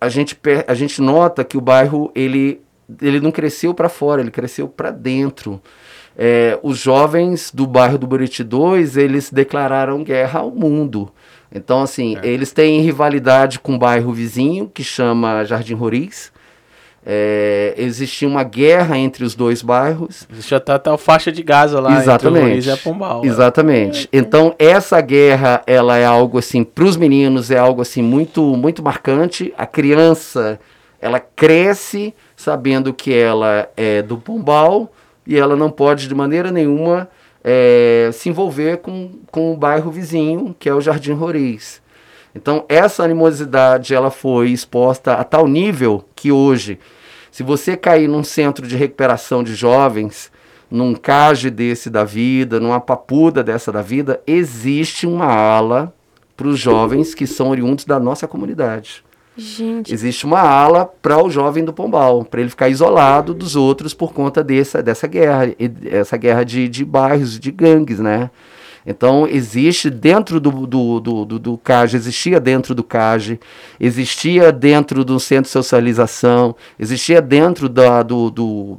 [0.00, 2.65] a gente a gente nota que o bairro ele
[3.00, 5.60] ele não cresceu para fora, ele cresceu para dentro.
[6.18, 11.12] É, os jovens do bairro do Buriti 2, eles declararam guerra ao mundo.
[11.52, 12.26] Então, assim, é.
[12.26, 16.32] eles têm rivalidade com o bairro vizinho, que chama Jardim Roriz.
[17.08, 20.26] É, existia uma guerra entre os dois bairros.
[20.32, 22.26] Existe até, até a faixa de Gaza lá Exatamente.
[22.26, 23.24] entre o Roriz e a Pombal.
[23.24, 24.08] Exatamente.
[24.10, 24.18] É.
[24.18, 28.82] Então, essa guerra, ela é algo, assim, para os meninos, é algo, assim, muito, muito
[28.82, 29.54] marcante.
[29.56, 30.58] A criança,
[31.00, 34.92] ela cresce sabendo que ela é do Pombal
[35.26, 37.08] e ela não pode, de maneira nenhuma,
[37.42, 41.80] é, se envolver com, com o bairro vizinho, que é o Jardim Roriz.
[42.34, 46.78] Então, essa animosidade ela foi exposta a tal nível que hoje,
[47.30, 50.30] se você cair num centro de recuperação de jovens,
[50.70, 55.94] num cage desse da vida, numa papuda dessa da vida, existe uma ala
[56.36, 59.05] para os jovens que são oriundos da nossa comunidade.
[59.36, 59.92] Gente.
[59.92, 64.14] Existe uma ala para o jovem do Pombal, para ele ficar isolado dos outros por
[64.14, 68.30] conta dessa, dessa guerra, essa guerra de, de bairros, de gangues, né?
[68.86, 73.40] Então, existe dentro do, do, do, do, do CAGE, existia dentro do CAGE,
[73.80, 78.78] existia dentro do centro de socialização, existia dentro da, do, do,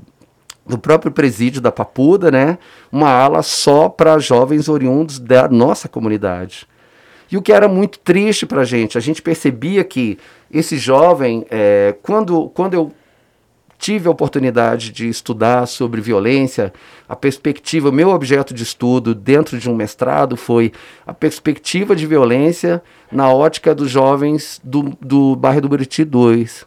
[0.65, 2.57] do próprio presídio da Papuda, né?
[2.89, 6.65] Uma ala só para jovens oriundos da nossa comunidade.
[7.29, 10.17] E o que era muito triste para a gente, a gente percebia que
[10.51, 12.91] esse jovem, é, quando, quando eu
[13.77, 16.73] tive a oportunidade de estudar sobre violência,
[17.07, 20.71] a perspectiva, meu objeto de estudo dentro de um mestrado foi
[21.05, 22.81] a perspectiva de violência
[23.11, 26.65] na ótica dos jovens do, do bairro do Buriti 2.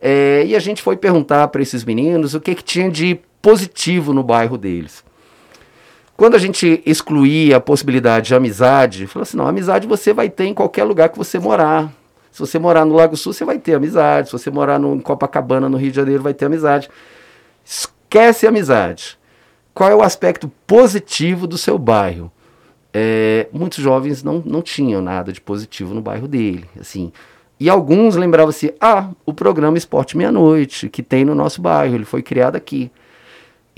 [0.00, 4.12] É, e a gente foi perguntar para esses meninos o que, que tinha de positivo
[4.12, 5.02] no bairro deles.
[6.16, 10.46] Quando a gente excluía a possibilidade de amizade, falou assim: não, amizade você vai ter
[10.46, 11.92] em qualquer lugar que você morar.
[12.38, 14.28] Se você morar no Lago Sul, você vai ter amizade.
[14.28, 16.88] Se você morar no, em Copacabana, no Rio de Janeiro, vai ter amizade.
[17.64, 19.18] Esquece a amizade.
[19.74, 22.30] Qual é o aspecto positivo do seu bairro?
[22.94, 26.64] É, muitos jovens não, não tinham nada de positivo no bairro dele.
[26.80, 27.12] assim
[27.58, 32.04] E alguns lembravam assim: ah, o programa Esporte Meia-Noite, que tem no nosso bairro, ele
[32.04, 32.88] foi criado aqui.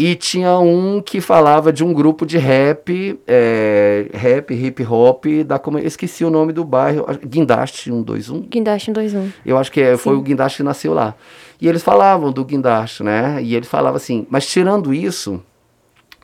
[0.02, 5.58] E tinha um que falava de um grupo de rap, é, rap, hip hop, da
[5.58, 8.40] como esqueci o nome do bairro, Guindaste 121.
[8.48, 9.30] Guindaste 121.
[9.44, 11.14] Eu acho que é, foi o Guindaste que nasceu lá.
[11.60, 13.42] E eles falavam do Guindaste, né?
[13.42, 15.42] E ele falava assim, mas tirando isso,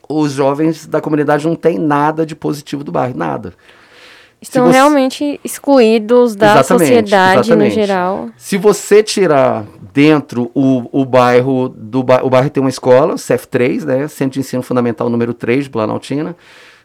[0.09, 3.53] os jovens da comunidade não tem nada de positivo do bairro, nada.
[4.41, 4.73] Estão você...
[4.73, 7.69] realmente excluídos da exatamente, sociedade exatamente.
[7.69, 8.29] no geral.
[8.37, 14.07] Se você tirar dentro o, o bairro do o bairro tem uma escola, CEF3, né,
[14.07, 16.35] Centro de Ensino Fundamental número 3 de Planaltina.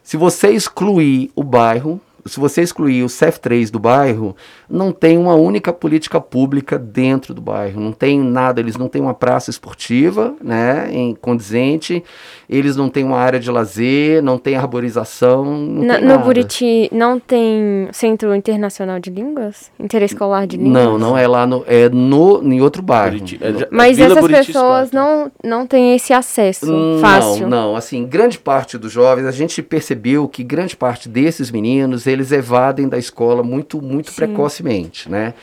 [0.01, 4.35] Se você excluir o bairro, se você excluir o CEF3 do bairro,
[4.69, 9.01] não tem uma única política pública dentro do bairro, não tem nada, eles não têm
[9.01, 12.03] uma praça esportiva, né, em condizente,
[12.49, 16.89] eles não têm uma área de lazer, não tem arborização, não no, tem no Buriti
[16.91, 19.71] não tem Centro Internacional de Línguas?
[19.79, 20.83] Interescolar de Línguas?
[20.83, 23.17] Não, não é lá no, é no, em outro bairro.
[23.17, 27.47] Buriti, é, Mas Vila essas Buriti pessoas não, não têm esse acesso não, fácil?
[27.47, 32.31] Não, assim, grande parte dos jovens, a gente percebeu que grande parte desses meninos, eles
[32.31, 34.15] evadem da escola muito, muito Sim.
[34.15, 35.33] precocemente, né?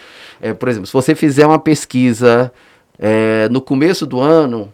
[0.41, 2.53] É, por exemplo, se você fizer uma pesquisa
[2.99, 4.73] é, no começo do ano,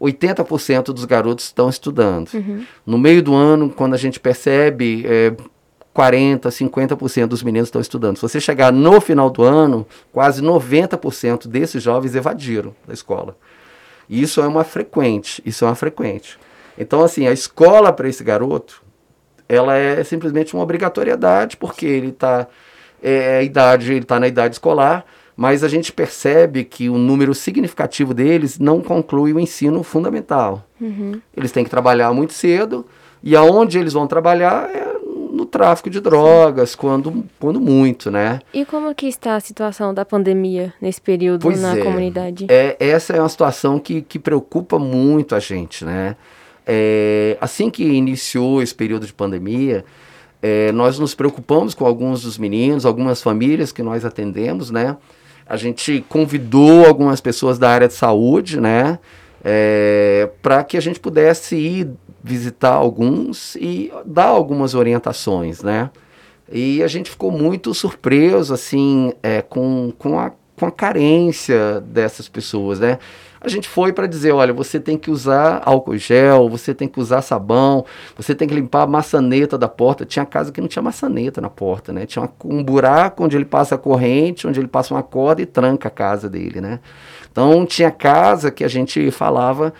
[0.00, 2.32] 80% dos garotos estão estudando.
[2.34, 2.64] Uhum.
[2.84, 5.34] No meio do ano, quando a gente percebe, é,
[5.92, 8.16] 40, 50% dos meninos estão estudando.
[8.16, 13.34] Se você chegar no final do ano, quase 90% desses jovens evadiram da escola.
[14.08, 16.38] E isso é uma frequente, isso é uma frequente.
[16.78, 18.82] Então, assim, a escola para esse garoto,
[19.48, 22.46] ela é simplesmente uma obrigatoriedade, porque ele está
[23.02, 25.04] é, a idade, ele está na idade escolar,
[25.36, 30.64] mas a gente percebe que o número significativo deles não conclui o ensino fundamental.
[30.80, 31.20] Uhum.
[31.36, 32.86] Eles têm que trabalhar muito cedo,
[33.22, 34.96] e aonde eles vão trabalhar é
[35.36, 38.40] no tráfico de drogas, quando, quando muito, né?
[38.54, 41.82] E como que está a situação da pandemia nesse período pois na é.
[41.82, 42.46] comunidade?
[42.48, 46.16] É, essa é uma situação que, que preocupa muito a gente, né?
[46.66, 49.84] É, assim que iniciou esse período de pandemia,
[50.42, 54.96] é, nós nos preocupamos com alguns dos meninos, algumas famílias que nós atendemos, né?
[55.46, 58.98] A gente convidou algumas pessoas da área de saúde, né?
[59.44, 61.90] É, para que a gente pudesse ir
[62.22, 65.90] visitar alguns e dar algumas orientações, né?
[66.50, 72.28] E a gente ficou muito surpreso, assim, é, com, com, a, com a carência dessas
[72.28, 72.98] pessoas, né?
[73.46, 76.98] A gente foi para dizer, olha, você tem que usar álcool gel, você tem que
[76.98, 77.84] usar sabão,
[78.16, 80.04] você tem que limpar a maçaneta da porta.
[80.04, 82.06] Tinha casa que não tinha maçaneta na porta, né?
[82.06, 85.86] Tinha um buraco onde ele passa a corrente, onde ele passa uma corda e tranca
[85.86, 86.80] a casa dele, né?
[87.30, 89.72] Então tinha casa que a gente falava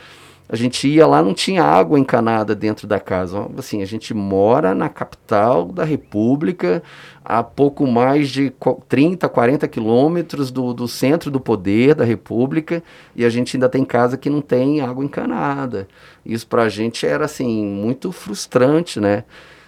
[0.48, 3.48] a gente ia lá, não tinha água encanada dentro da casa.
[3.58, 6.82] Assim, a gente mora na capital da República,
[7.24, 8.52] a pouco mais de
[8.88, 12.80] 30, 40 quilômetros do, do centro do poder da República,
[13.16, 15.88] e a gente ainda tem casa que não tem água encanada.
[16.24, 19.24] Isso para a gente era, assim, muito frustrante, né?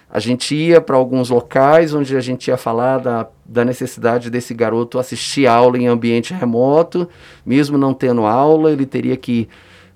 [0.09, 4.55] A gente ia para alguns locais onde a gente ia falar da, da necessidade desse
[4.55, 7.07] garoto assistir aula em ambiente remoto,
[7.45, 9.47] mesmo não tendo aula, ele teria que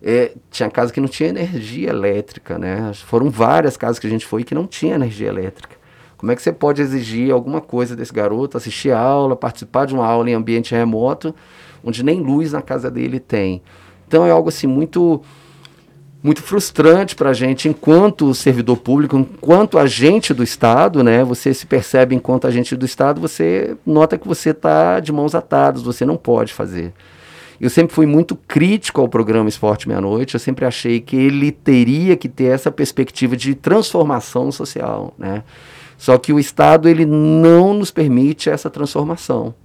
[0.03, 2.91] é, tinha casa que não tinha energia elétrica, né?
[2.93, 5.77] Foram várias casas que a gente foi que não tinha energia elétrica.
[6.17, 9.93] Como é que você pode exigir alguma coisa desse garoto, assistir a aula, participar de
[9.93, 11.33] uma aula em ambiente remoto,
[11.83, 13.61] onde nem luz na casa dele tem?
[14.07, 15.21] Então é algo assim muito
[16.21, 21.21] muito frustrante para a gente enquanto servidor público, enquanto agente do Estado, né?
[21.25, 25.81] Você se percebe enquanto agente do Estado, você nota que você está de mãos atadas,
[25.81, 26.93] você não pode fazer.
[27.63, 31.49] Eu sempre fui muito crítico ao programa Esporte Meia Noite, eu sempre achei que ele
[31.49, 35.45] teria que ter essa perspectiva de transformação social, né?
[35.97, 39.55] Só que o Estado ele não nos permite essa transformação.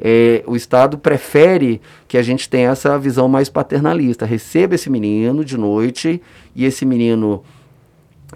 [0.00, 4.24] É, o Estado prefere que a gente tenha essa visão mais paternalista.
[4.24, 6.22] Receba esse menino de noite
[6.54, 7.42] e esse menino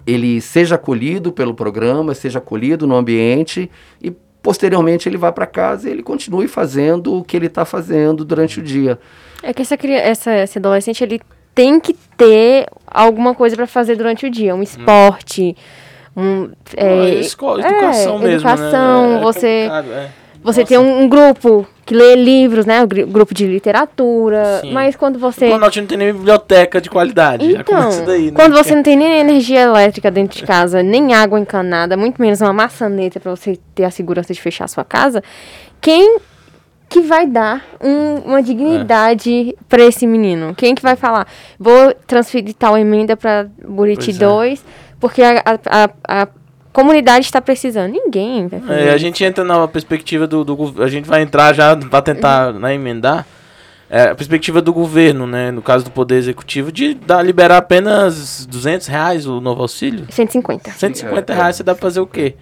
[0.05, 3.71] ele seja acolhido pelo programa, seja acolhido no ambiente
[4.01, 4.11] e
[4.43, 8.59] posteriormente ele vai para casa e ele continue fazendo o que ele está fazendo durante
[8.59, 8.99] o dia.
[9.41, 11.21] É que essa, essa, esse adolescente ele
[11.55, 14.63] tem que ter alguma coisa para fazer durante o dia, um hum.
[14.63, 15.55] esporte,
[16.15, 19.17] um é, escola, educação é, mesmo, educação, né?
[19.17, 19.69] É você
[20.43, 22.83] Você tem um, um, grupo que lê livros, né?
[22.83, 24.59] O grupo de literatura.
[24.61, 24.71] Sim.
[24.71, 25.47] Mas quando você.
[25.49, 27.45] Quando não tem nem biblioteca de qualidade.
[27.53, 28.31] Então, daí, né?
[28.35, 32.41] quando você não tem nem energia elétrica dentro de casa, nem água encanada, muito menos
[32.41, 35.23] uma maçaneta para você ter a segurança de fechar a sua casa,
[35.79, 36.17] quem
[36.89, 39.63] que vai dar um, uma dignidade é.
[39.67, 40.53] para esse menino?
[40.55, 41.27] Quem que vai falar?
[41.57, 44.63] Vou transferir tal emenda para Buriti 2, é.
[44.99, 45.89] porque a, a,
[46.21, 46.27] a
[46.73, 47.91] comunidade está precisando.
[47.91, 48.81] Ninguém vai fazer.
[48.81, 52.53] É, a gente entra na perspectiva do, do A gente vai entrar já para tentar
[52.53, 52.59] uhum.
[52.59, 53.25] né, emendar.
[53.89, 55.51] É, a perspectiva do governo, né?
[55.51, 60.07] No caso do Poder Executivo, de dar, liberar apenas 200 reais o novo auxílio.
[60.09, 60.71] 150.
[60.71, 62.33] 150 é, reais, você dá pra fazer o quê?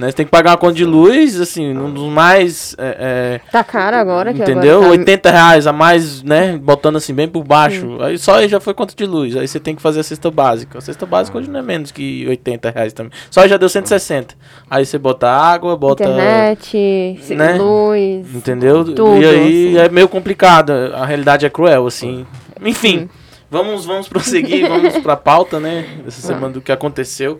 [0.00, 0.10] Né?
[0.10, 2.74] Você tem que pagar uma conta de luz, assim, um dos mais.
[2.78, 2.96] É,
[3.44, 4.78] é, tá caro agora, Entendeu?
[4.78, 5.00] Agora tá...
[5.00, 6.56] 80 reais a mais, né?
[6.56, 7.86] Botando assim bem por baixo.
[7.86, 8.02] Hum.
[8.02, 9.36] Aí só aí já foi conta de luz.
[9.36, 10.78] Aí você tem que fazer a cesta básica.
[10.78, 13.12] A cesta básica hoje não é menos que 80 reais também.
[13.30, 14.34] Só aí já deu 160.
[14.70, 16.02] Aí você bota água, bota.
[16.02, 17.58] Internet, né?
[17.58, 18.34] luz.
[18.34, 18.82] Entendeu?
[18.82, 19.78] Tudo, e aí assim.
[19.80, 20.72] é meio complicado.
[20.94, 22.24] A realidade é cruel, assim.
[22.64, 23.00] Enfim.
[23.00, 23.08] Hum.
[23.50, 25.84] Vamos, vamos prosseguir, vamos pra pauta, né?
[26.06, 27.38] Essa semana do que aconteceu.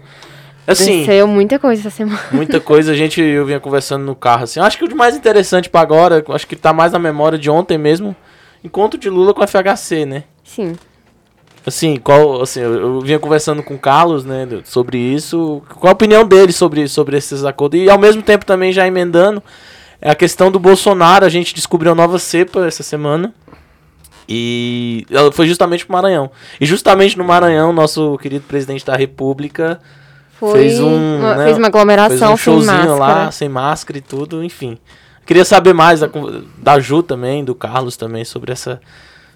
[0.66, 2.20] Assim, muita coisa essa semana.
[2.30, 4.60] Muita coisa, a gente, eu vinha conversando no carro, assim.
[4.60, 7.50] Acho que o de mais interessante para agora, acho que tá mais na memória de
[7.50, 8.14] ontem mesmo,
[8.62, 10.24] encontro de Lula com FHC, né?
[10.44, 10.74] Sim.
[11.66, 15.92] Assim, qual, assim, eu, eu vinha conversando com o Carlos, né, sobre isso, qual a
[15.92, 19.42] opinião dele sobre, sobre esses acordos, e ao mesmo tempo também já emendando,
[20.00, 23.34] é a questão do Bolsonaro, a gente descobriu uma nova cepa essa semana,
[24.26, 26.30] e ela foi justamente pro Maranhão.
[26.60, 29.80] E justamente no Maranhão, nosso querido presidente da República
[30.40, 34.00] foi fez um, uma, né, fez uma aglomeração fez um showzinho lá, sem máscara e
[34.00, 34.78] tudo, enfim.
[35.26, 36.08] Queria saber mais da,
[36.56, 38.80] da Ju também, do Carlos também, sobre, essa,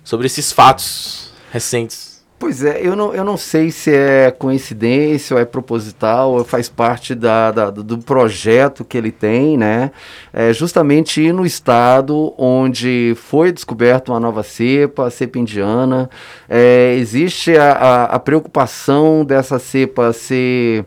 [0.03, 2.14] sobre esses fatos recentes.
[2.45, 6.69] Pois é, eu não, eu não sei se é coincidência ou é proposital, ou faz
[6.69, 9.91] parte da, da do projeto que ele tem, né?
[10.31, 16.11] É justamente no estado onde foi descoberta uma nova cepa, a cepa indiana.
[16.47, 20.85] É, existe a, a, a preocupação dessa cepa ser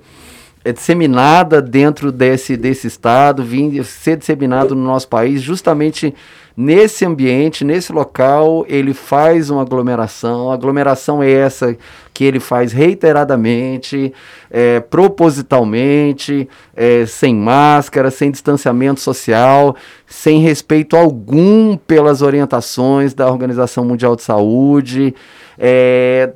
[0.63, 6.13] é disseminada dentro desse, desse estado, vir, ser disseminado no nosso país, justamente
[6.59, 10.49] Nesse ambiente, nesse local, ele faz uma aglomeração.
[10.49, 11.77] A aglomeração é essa
[12.11, 14.11] que ele faz reiteradamente,
[14.49, 19.75] é, propositalmente, é, sem máscara, sem distanciamento social,
[20.07, 25.13] sem respeito algum pelas orientações da Organização Mundial de Saúde.
[25.59, 26.33] É,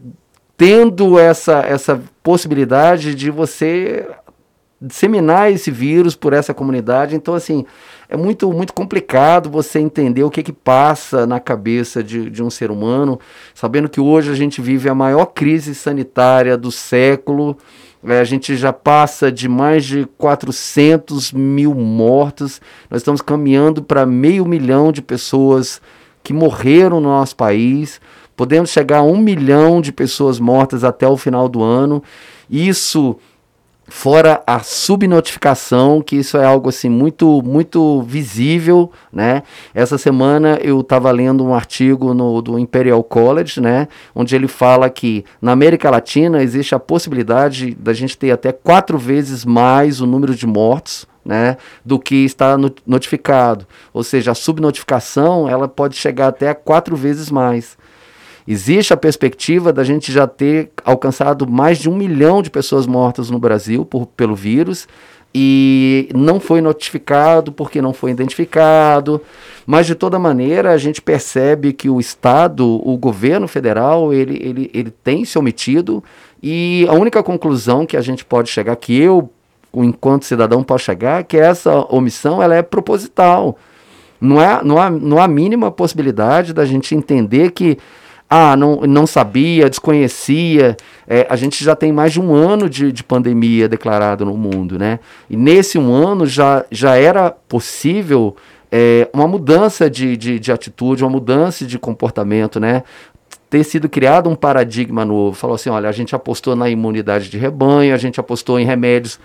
[0.56, 4.06] tendo essa, essa possibilidade de você
[4.82, 7.16] disseminar esse vírus por essa comunidade.
[7.16, 7.66] Então, assim,
[8.12, 12.50] é muito, muito complicado você entender o que, que passa na cabeça de, de um
[12.50, 13.18] ser humano,
[13.56, 17.58] sabendo que hoje a gente vive a maior crise sanitária do século.
[18.04, 22.60] É, a gente já passa de mais de 400 mil mortos.
[22.90, 25.82] Nós estamos caminhando para meio milhão de pessoas
[26.22, 28.02] que morreram no nosso país.
[28.36, 32.04] Podemos chegar a um milhão de pessoas mortas até o final do ano.
[32.50, 33.16] Isso
[33.92, 39.44] fora a subnotificação, que isso é algo assim muito muito visível, né?
[39.76, 44.90] Essa semana eu estava lendo um artigo no, do Imperial College, né, onde ele fala
[44.90, 50.08] que na América Latina existe a possibilidade da gente ter até quatro vezes mais o
[50.08, 53.68] número de mortos né, do que está notificado.
[53.94, 57.78] Ou seja, a subnotificação ela pode chegar até quatro vezes mais.
[58.52, 63.30] Existe a perspectiva da gente já ter alcançado mais de um milhão de pessoas mortas
[63.30, 64.90] no Brasil por, pelo vírus
[65.34, 69.22] e não foi notificado porque não foi identificado.
[69.66, 74.72] Mas de toda maneira a gente percebe que o Estado, o governo federal, ele, ele,
[74.74, 76.04] ele tem se omitido
[76.44, 79.30] e a única conclusão que a gente pode chegar, que eu,
[79.74, 83.58] enquanto cidadão, posso chegar, é que essa omissão ela é proposital.
[84.20, 87.78] Não, é, não, há, não há mínima possibilidade da gente entender que
[88.34, 90.78] ah, não, não sabia, desconhecia.
[91.06, 94.80] É, a gente já tem mais de um ano de, de pandemia declarado no mundo,
[94.80, 95.00] né?
[95.30, 98.34] E nesse um ano já, já era possível
[98.72, 102.84] é, uma mudança de, de, de atitude, uma mudança de comportamento, né?
[103.50, 105.36] ter sido criado um paradigma novo.
[105.36, 109.20] Falou assim: olha, a gente apostou na imunidade de rebanho, a gente apostou em remédios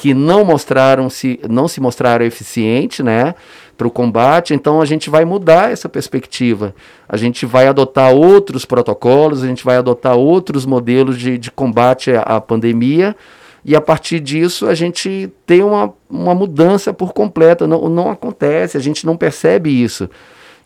[0.00, 3.34] que não mostraram se não se mostraram eficientes, né?
[3.76, 6.74] para o combate, então a gente vai mudar essa perspectiva.
[7.08, 12.10] A gente vai adotar outros protocolos, a gente vai adotar outros modelos de, de combate
[12.10, 13.16] à, à pandemia,
[13.64, 17.66] e a partir disso a gente tem uma, uma mudança por completa.
[17.66, 20.10] Não, não acontece, a gente não percebe isso.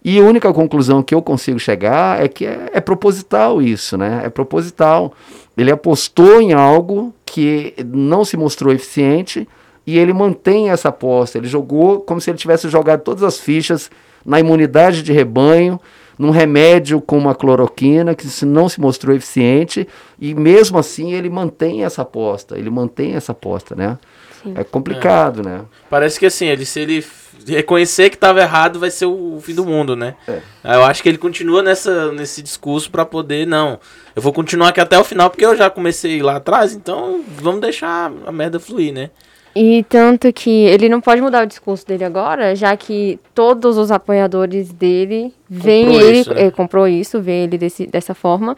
[0.05, 4.21] E a única conclusão que eu consigo chegar é que é, é proposital isso, né?
[4.25, 5.15] É proposital.
[5.57, 9.49] Ele apostou em algo que não se mostrou eficiente
[9.87, 11.39] e ele mantém essa aposta.
[11.39, 13.91] Ele jogou como se ele tivesse jogado todas as fichas
[14.25, 15.81] na imunidade de rebanho,
[16.19, 19.87] num remédio com uma cloroquina que não se mostrou eficiente,
[20.19, 23.99] e mesmo assim ele mantém essa aposta, ele mantém essa aposta, né?
[24.43, 24.55] Sim.
[24.57, 25.43] É complicado, é.
[25.45, 25.61] né?
[25.91, 27.05] Parece que assim, ele se ele
[27.47, 30.15] reconhecer que estava errado vai ser o fim do mundo, né?
[30.27, 30.41] É.
[30.65, 33.79] Eu acho que ele continua nessa, nesse discurso para poder, não,
[34.15, 37.61] eu vou continuar aqui até o final porque eu já comecei lá atrás, então vamos
[37.61, 39.11] deixar a merda fluir, né?
[39.55, 43.93] E tanto que ele não pode mudar o discurso dele agora, já que todos os
[43.93, 46.51] apoiadores dele veem ele, isso, né?
[46.51, 48.57] comprou isso, vê ele desse, dessa forma.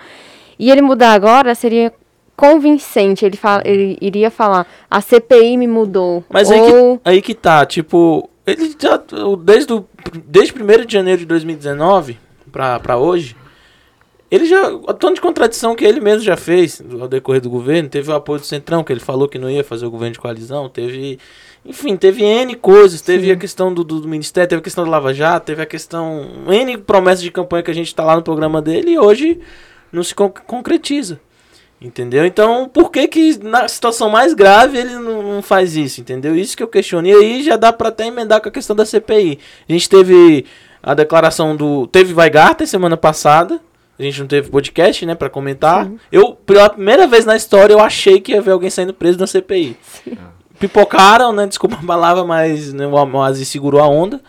[0.58, 1.92] E ele mudar agora seria
[2.34, 3.26] convincente.
[3.26, 6.24] Ele, fala, ele iria falar, a CPI me mudou.
[6.30, 6.54] Mas ou...
[6.54, 9.02] aí, que, aí que tá, tipo, ele já,
[9.42, 9.86] desde, o,
[10.24, 12.18] desde 1 de janeiro de 2019
[12.52, 13.36] para hoje,
[14.30, 14.68] ele já.
[14.70, 17.88] O tanto de contradição que ele mesmo já fez ao decorrer do governo.
[17.88, 20.18] Teve o apoio do Centrão, que ele falou que não ia fazer o governo de
[20.18, 20.68] coalizão.
[20.68, 21.18] Teve.
[21.64, 23.00] Enfim, teve N coisas.
[23.00, 23.32] Teve Sim.
[23.32, 26.44] a questão do, do, do, Ministério, teve a questão do Lava Jato, teve a questão.
[26.48, 29.40] N promessas de campanha que a gente está lá no programa dele e hoje
[29.92, 31.20] não se con concretiza.
[31.80, 32.24] Entendeu?
[32.24, 36.00] Então, por que que na situação mais grave ele não, não, faz isso?
[36.00, 36.34] Entendeu?
[36.34, 37.12] Isso que eu questionei.
[37.12, 39.38] E aí já dá para até emendar com a questão da CPI.
[39.68, 40.46] A gente teve
[40.82, 41.86] a declaração do.
[41.86, 43.60] Teve Weigarten semana passada
[43.98, 45.86] a gente não teve podcast, né, para comentar.
[45.86, 45.98] Sim.
[46.12, 49.26] Eu, pela primeira vez na história, eu achei que ia ver alguém saindo preso na
[49.26, 49.76] CPI.
[50.04, 50.18] Sim.
[50.58, 54.20] Pipocaram, né, desculpa a palavra, mas né, o Aziz segurou a onda.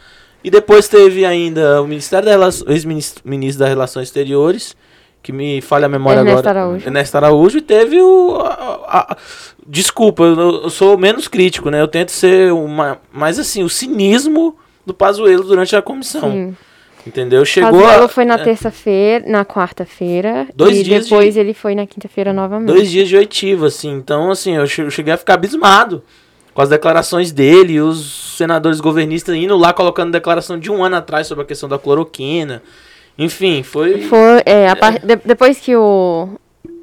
[0.44, 3.24] E depois teve ainda o Ministério da Relação, ex-ministro
[3.60, 4.76] das Relações Exteriores,
[5.28, 6.60] que me falha a memória Ernesto agora.
[6.62, 6.88] Araújo.
[6.88, 7.58] Ernesto Araújo.
[7.58, 8.38] E teve o...
[8.40, 9.18] A, a,
[9.68, 12.98] desculpa, eu, eu, sou menos crítico, né, eu tento ser uma...
[13.12, 14.56] Mas assim, o cinismo
[14.86, 16.32] do Pazuello durante a comissão.
[16.32, 16.56] Sim
[17.06, 17.44] Entendeu?
[17.44, 17.82] Chegou.
[17.82, 20.48] Cazuela a- foi na é, terça-feira, na quarta-feira.
[20.56, 22.68] Dois e dias depois de- ele foi na quinta-feira novamente.
[22.68, 23.92] Dois dias de oitiva, assim.
[23.94, 26.04] Então, assim, eu che- eu cheguei a ficar abismado
[26.54, 30.98] com as declarações dele, e os senadores governistas indo lá colocando declaração de um ano
[30.98, 32.62] atrás sobre a questão da cloroquina.
[33.18, 34.02] Enfim, foi.
[34.04, 36.30] Foi, é, a par- de- depois que o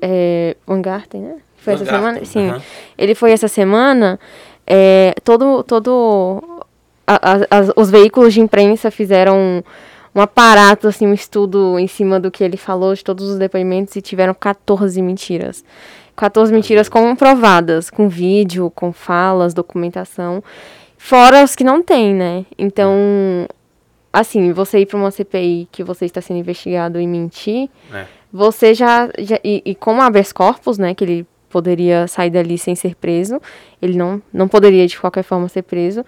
[0.03, 1.37] é, Van Garten, né?
[1.59, 2.13] Foi essa Van semana?
[2.19, 2.49] Garten, Sim.
[2.49, 2.63] aham.
[2.99, 4.19] Ele foi essa semana.
[4.67, 6.43] é, todo todo
[7.07, 9.63] a- a- as- os veículos de imprensa fizeram um,
[10.15, 13.95] um aparato, assim, um estudo em cima do que ele falou, de todos os depoimentos,
[13.97, 15.63] e tiveram 14 mentiras.
[16.17, 20.43] 14 mentiras comprovadas, com vídeo, com falas, documentação.
[20.97, 22.47] Fora os que não tem, né?
[22.57, 23.47] Então,
[24.15, 28.05] assim, você ir para uma CPI que você está sendo investigado e mentir, É.
[28.33, 29.09] você já.
[29.19, 30.95] já e, e com o habeas corpus, né?
[30.95, 33.41] Que ele poderia sair dali sem ser preso.
[33.83, 36.05] Ele não, não poderia de qualquer forma ser preso.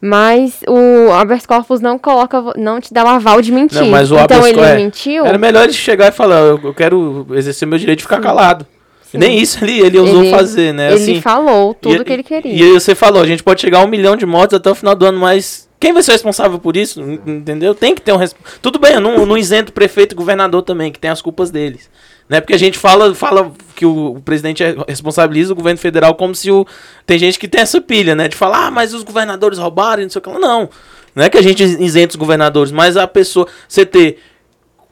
[0.00, 3.80] Mas o habeas corpus não coloca, não te dá o aval de mentir.
[3.80, 5.24] Não, mas o então ele é, mentiu.
[5.24, 8.66] Era melhor ele chegar e falar: eu, eu quero exercer meu direito de ficar calado.
[9.14, 10.88] E Nem isso ele, ele ousou Ele- fazer, né?
[10.92, 12.52] Ele assim, falou tudo e- que ele queria.
[12.52, 14.74] E aí você falou, a gente pode chegar a um milhão de mortes até o
[14.74, 17.00] final do ano, mas quem vai ser responsável por isso?
[17.00, 17.72] Entendeu?
[17.72, 18.34] Tem que ter um res...
[18.60, 21.88] Tudo bem, eu não, não isento prefeito e governador também, que tem as culpas deles.
[22.28, 22.40] Né?
[22.40, 26.34] Porque a gente fala, fala que o, o presidente é- responsabiliza o governo federal como
[26.34, 26.66] se o.
[27.06, 28.26] Tem gente que tem essa pilha, né?
[28.26, 30.28] De falar, ah, mas os governadores roubaram, não sei o que.
[30.40, 30.68] Não.
[31.14, 33.46] Não é que a gente isenta os governadores, mas a pessoa.
[33.68, 34.18] Você ter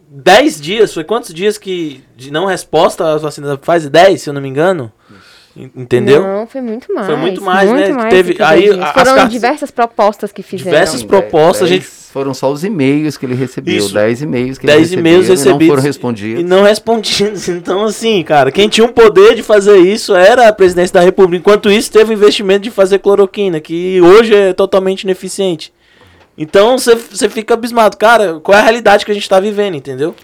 [0.09, 3.91] 10 dias, foi quantos dias que de não resposta às vacinas da Pfizer?
[3.91, 4.93] 10, se eu não me engano.
[5.11, 5.15] En-
[5.57, 6.21] Entendeu?
[6.23, 7.19] Não, foi muito mais.
[7.19, 7.89] muito mais, né?
[7.91, 10.71] mais Teve- aí, as Foram cartas- diversas propostas que fizeram.
[10.71, 11.85] Diversas propostas, a gente-
[12.15, 13.93] Foram só os e-mails que ele recebeu, Isso.
[13.93, 16.41] 10 e-mails que ele 10 recebeu e-mails e não recebidos foram respondidos.
[16.41, 17.49] E não respondidos.
[17.51, 21.41] Então, assim, cara, quem tinha o poder de fazer isso era a presidência da República.
[21.41, 25.73] Enquanto isso, teve o investimento de fazer cloroquina, que hoje é totalmente ineficiente.
[26.39, 27.97] Então, você fica abismado.
[27.97, 30.15] Cara, qual é a realidade que a gente tá vivendo, entendeu?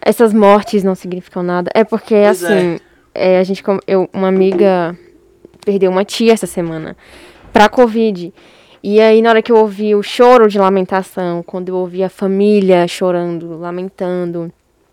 [0.00, 1.68] Essas mortes não significam nada.
[1.74, 2.80] É porque, Pois assim, é,
[3.38, 4.96] a gente, eu, uma amiga
[5.64, 6.96] perdeu uma tia essa semana
[7.52, 8.32] pra Covid.
[8.82, 12.08] E aí, na hora que eu ouvi o choro de lamentação, quando eu ouvi a
[12.08, 14.50] família chorando, lamentando,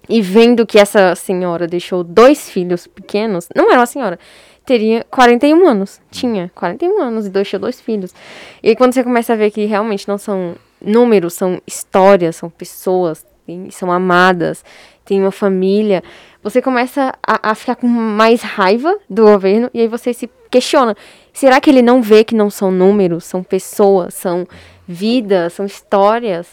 [0.09, 4.19] e vendo que essa senhora deixou dois filhos pequenos, não era uma senhora,
[4.65, 6.01] teria 41 anos.
[6.11, 8.13] Tinha 41 anos e deixou dois filhos.
[8.61, 12.49] E aí, quando você começa a ver que realmente não são números, são histórias, são
[12.49, 13.25] pessoas,
[13.71, 14.63] são amadas,
[15.07, 16.03] tem uma família,
[16.43, 20.95] você começa a, a ficar com mais raiva do governo e aí você se questiona:
[21.33, 24.45] será que ele não vê que não são números, são pessoas, são
[24.87, 26.47] vidas, são histórias?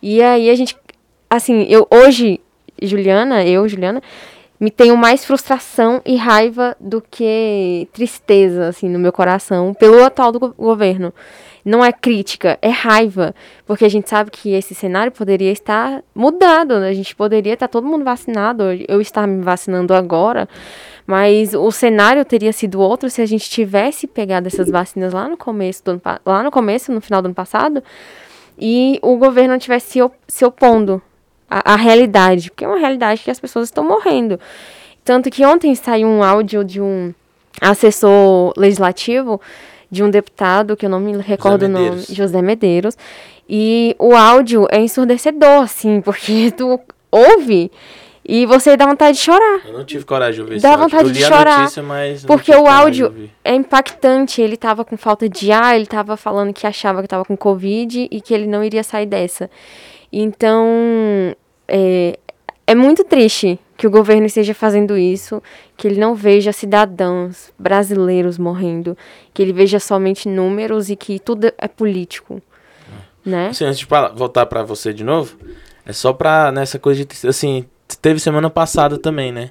[0.00, 0.76] E aí a gente,
[1.28, 2.40] assim, eu hoje,
[2.80, 4.00] Juliana, eu, Juliana,
[4.58, 10.32] me tenho mais frustração e raiva do que tristeza, assim, no meu coração pelo atual
[10.32, 11.12] do go- governo.
[11.66, 13.34] Não é crítica, é raiva,
[13.66, 16.88] porque a gente sabe que esse cenário poderia estar mudado, né?
[16.88, 20.48] a gente poderia estar todo mundo vacinado, eu estar me vacinando agora,
[21.04, 25.36] mas o cenário teria sido outro se a gente tivesse pegado essas vacinas lá no
[25.36, 27.82] começo do ano, lá no começo, no final do ano passado,
[28.56, 31.02] e o governo não tivesse se opondo
[31.50, 34.38] à, à realidade, porque é uma realidade que as pessoas estão morrendo.
[35.04, 37.12] Tanto que ontem saiu um áudio de um
[37.60, 39.40] assessor legislativo,
[39.90, 42.04] de um deputado, que eu não me recordo o nome.
[42.08, 42.96] José Medeiros,
[43.48, 46.80] e o áudio é ensurdecedor, assim, porque tu
[47.10, 47.70] ouve
[48.28, 49.60] e você dá vontade de chorar.
[49.64, 51.82] Eu não tive coragem de ouvir Dá vontade de chorar, notícia,
[52.26, 54.42] Porque o áudio é impactante.
[54.42, 58.08] Ele tava com falta de ar, ele tava falando que achava que tava com Covid
[58.10, 59.48] e que ele não iria sair dessa.
[60.12, 60.66] Então,
[61.68, 62.18] é,
[62.66, 65.42] é muito triste que o governo esteja fazendo isso,
[65.76, 68.96] que ele não veja cidadãos brasileiros morrendo,
[69.34, 72.40] que ele veja somente números e que tudo é político,
[73.24, 73.48] né?
[73.48, 75.36] Assim, antes de voltar pra você de novo,
[75.84, 77.28] é só pra nessa coisa de.
[77.28, 77.66] Assim,
[78.00, 79.50] teve semana passada também, né?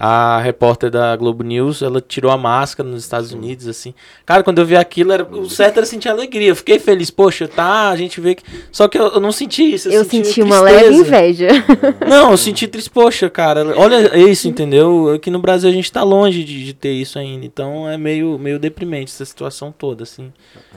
[0.00, 3.92] A repórter da Globo News, ela tirou a máscara nos Estados Unidos, assim.
[4.24, 6.48] Cara, quando eu vi aquilo, era, o certo era sentir alegria.
[6.48, 8.44] Eu fiquei feliz, poxa, tá, a gente vê que.
[8.70, 9.88] Só que eu, eu não senti isso.
[9.88, 11.48] Eu senti senti uma leve inveja.
[12.08, 15.12] Não, eu senti triste, poxa, cara, olha isso, entendeu?
[15.14, 18.38] Aqui no Brasil a gente tá longe de, de ter isso ainda, então é meio,
[18.38, 20.32] meio deprimente essa situação toda, assim.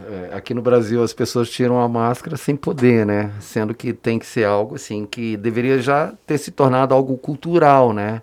[0.09, 3.31] É, aqui no Brasil as pessoas tiram a máscara sem poder, né?
[3.39, 7.93] Sendo que tem que ser algo assim que deveria já ter se tornado algo cultural,
[7.93, 8.21] né?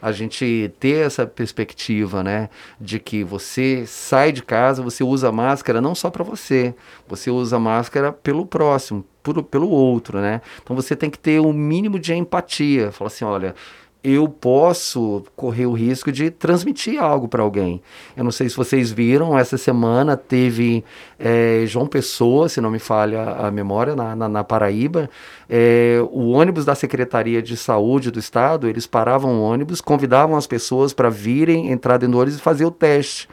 [0.00, 2.48] A gente ter essa perspectiva, né,
[2.80, 6.74] de que você sai de casa, você usa máscara não só para você,
[7.06, 10.40] você usa máscara pelo próximo, por, pelo outro, né?
[10.62, 13.54] Então você tem que ter o mínimo de empatia, falar assim, olha,
[14.02, 17.82] eu posso correr o risco de transmitir algo para alguém.
[18.16, 20.82] Eu não sei se vocês viram, essa semana teve
[21.18, 25.10] é, João Pessoa, se não me falha a memória, na, na, na Paraíba,
[25.48, 30.46] é, o ônibus da Secretaria de Saúde do Estado, eles paravam o ônibus, convidavam as
[30.46, 33.28] pessoas para virem, entrar dentro do ônibus e fazer o teste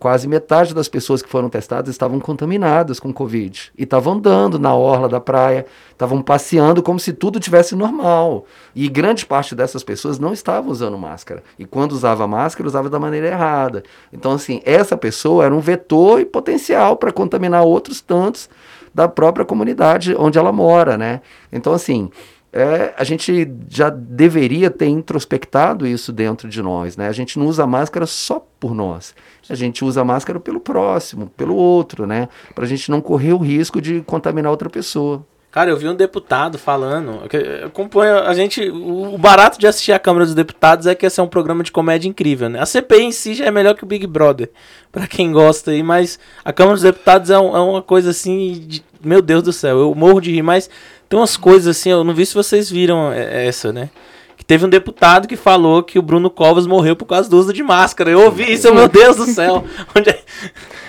[0.00, 3.70] quase metade das pessoas que foram testadas estavam contaminadas com Covid.
[3.76, 8.46] E estavam andando na orla da praia, estavam passeando como se tudo tivesse normal.
[8.74, 11.42] E grande parte dessas pessoas não estavam usando máscara.
[11.58, 13.82] E quando usava máscara, usava da maneira errada.
[14.10, 18.48] Então, assim, essa pessoa era um vetor e potencial para contaminar outros tantos
[18.94, 21.20] da própria comunidade onde ela mora, né?
[21.52, 22.10] Então, assim,
[22.52, 27.08] é, a gente já deveria ter introspectado isso dentro de nós, né?
[27.08, 29.14] A gente não usa máscara só por nós.
[29.48, 32.28] A gente usa máscara pelo próximo, pelo outro, né?
[32.54, 35.24] Para a gente não correr o risco de contaminar outra pessoa.
[35.50, 37.22] Cara, eu vi um deputado falando.
[37.66, 38.70] Acompanha a gente.
[38.70, 41.72] O barato de assistir a Câmara dos Deputados é que esse é um programa de
[41.72, 42.60] comédia incrível, né?
[42.60, 44.48] A CPI em si já é melhor que o Big Brother,
[44.92, 48.64] para quem gosta aí, mas a Câmara dos Deputados é, um, é uma coisa assim.
[48.64, 50.70] De, meu Deus do céu, eu morro de rir, mas
[51.08, 53.90] tem umas coisas assim, eu não vi se vocês viram é, essa, né?
[54.36, 57.52] Que teve um deputado que falou que o Bruno Covas morreu por causa do uso
[57.52, 58.08] de máscara.
[58.10, 59.64] Eu ouvi isso, meu Deus do céu.
[59.96, 60.22] Onde é?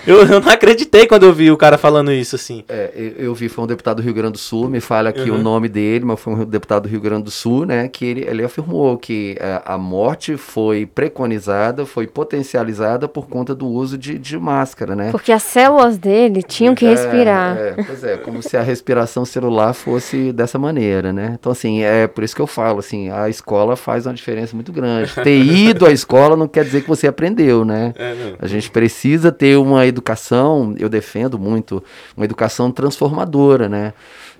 [0.06, 2.64] Eu, eu, não acreditei quando eu vi o cara falando isso, assim.
[2.68, 5.30] É, eu, eu, vi, foi um deputado do Rio Grande do Sul, me fala aqui
[5.30, 5.38] uhum.
[5.38, 8.24] o nome dele, mas foi um deputado do Rio Grande do Sul, né, que ele,
[8.28, 13.96] ele afirmou que a, é, a morte foi preconizada, foi potencializada por conta do uso
[13.96, 15.10] de, de máscara, né.
[15.12, 17.56] Porque as células dele tinham que é, respirar.
[17.56, 21.36] É, pois é, como se a respiração celular fosse dessa maneira, né.
[21.38, 24.72] Então, assim, é por isso que eu falo, assim, a escola faz uma diferença muito
[24.72, 25.12] grande.
[25.22, 27.94] Ter ido à escola não quer dizer que você aprendeu, né.
[27.96, 31.82] É, a gente precisa ter uma educação, eu defendo muito,
[32.16, 33.92] uma educação transformadora, né?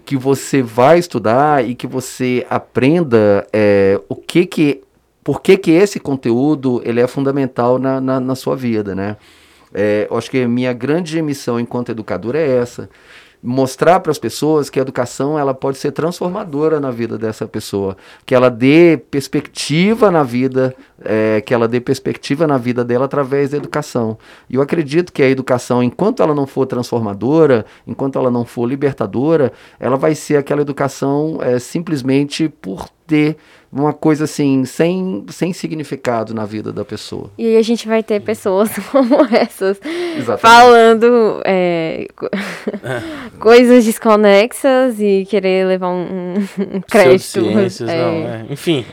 [0.05, 4.83] Que você vai estudar e que você aprenda é, o que que,
[5.23, 9.17] por que que esse conteúdo ele é fundamental na, na, na sua vida, né?
[9.75, 12.91] É, eu acho que a minha grande missão enquanto educador é essa,
[13.43, 17.97] mostrar para as pessoas que a educação ela pode ser transformadora na vida dessa pessoa,
[18.25, 20.75] que ela dê perspectiva na vida,
[21.05, 24.17] é, que ela dê perspectiva na vida dela através da educação.
[24.49, 28.67] E eu acredito que a educação, enquanto ela não for transformadora, enquanto ela não for
[28.67, 33.37] libertadora, ela vai ser aquela educação é, simplesmente por ter
[33.71, 37.31] uma coisa assim, sem, sem significado na vida da pessoa.
[37.37, 39.79] E aí a gente vai ter pessoas como essas
[40.17, 40.41] Exatamente.
[40.41, 42.09] falando é,
[43.39, 47.23] coisas desconexas e querer levar um, um crédito.
[47.23, 47.99] Ciências, é.
[47.99, 48.47] não, é.
[48.49, 48.87] Enfim.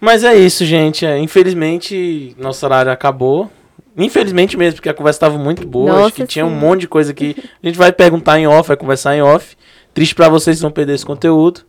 [0.00, 1.04] Mas é isso, gente.
[1.04, 3.50] É, infelizmente, nosso horário acabou.
[3.96, 5.90] Infelizmente mesmo, porque a conversa estava muito boa.
[5.92, 6.26] Nossa, Acho que sim.
[6.26, 9.22] tinha um monte de coisa que a gente vai perguntar em off, vai conversar em
[9.22, 9.56] off.
[9.92, 11.62] Triste para vocês não perder esse conteúdo.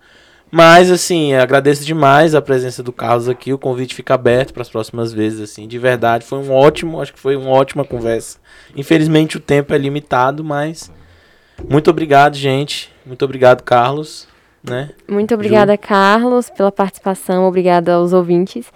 [0.55, 3.51] Mas, assim, agradeço demais a presença do Carlos aqui.
[3.51, 5.67] O convite fica aberto para as próximas vezes, assim.
[5.67, 8.37] De verdade, foi um ótimo, acho que foi uma ótima conversa.
[8.75, 10.91] Infelizmente o tempo é limitado, mas
[11.67, 12.93] muito obrigado, gente.
[13.03, 14.27] Muito obrigado, Carlos.
[14.63, 14.91] Né?
[15.09, 15.79] Muito obrigada, Ju.
[15.79, 17.47] Carlos, pela participação.
[17.47, 18.71] Obrigada aos ouvintes.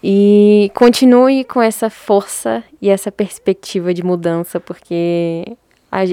[0.00, 5.56] E continue com essa força e essa perspectiva de mudança, porque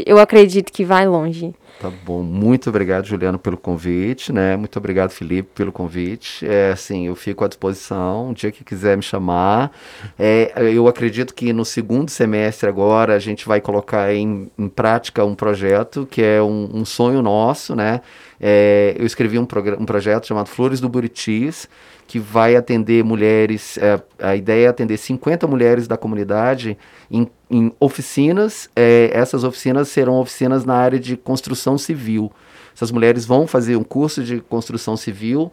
[0.05, 1.53] eu acredito que vai longe.
[1.80, 4.55] Tá bom, muito obrigado, Juliano, pelo convite, né?
[4.55, 6.47] Muito obrigado, Felipe, pelo convite.
[6.47, 9.71] É, assim, eu fico à disposição, um dia que quiser me chamar.
[10.17, 15.26] É, eu acredito que no segundo semestre agora a gente vai colocar em, em prática
[15.26, 17.99] um projeto que é um, um sonho nosso, né?
[18.39, 19.47] É, eu escrevi um,
[19.80, 21.67] um projeto chamado Flores do Buritis,
[22.07, 26.78] que vai atender mulheres, é, a ideia é atender 50 mulheres da comunidade
[27.09, 28.69] em, em oficinas.
[28.75, 32.31] É, essas oficinas serão oficinas na área de construção civil.
[32.75, 35.51] Essas mulheres vão fazer um curso de construção civil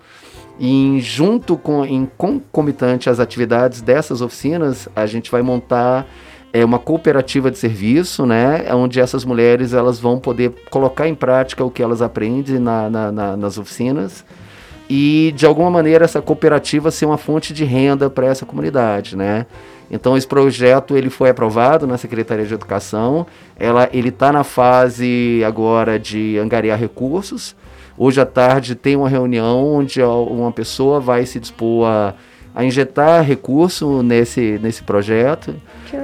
[0.59, 6.07] e junto com, em concomitante às atividades dessas oficinas, a gente vai montar
[6.53, 11.65] é uma cooperativa de serviço, né, onde essas mulheres elas vão poder colocar em prática
[11.65, 14.23] o que elas aprendem na, na, na, nas oficinas
[14.89, 19.47] e de alguma maneira essa cooperativa ser uma fonte de renda para essa comunidade, né?
[19.93, 23.27] Então esse projeto ele foi aprovado na Secretaria de Educação,
[23.59, 27.55] ela ele está na fase agora de angariar recursos.
[27.99, 32.15] Hoje à tarde tem uma reunião onde uma pessoa vai se dispor a,
[32.55, 35.55] a injetar recurso nesse, nesse projeto.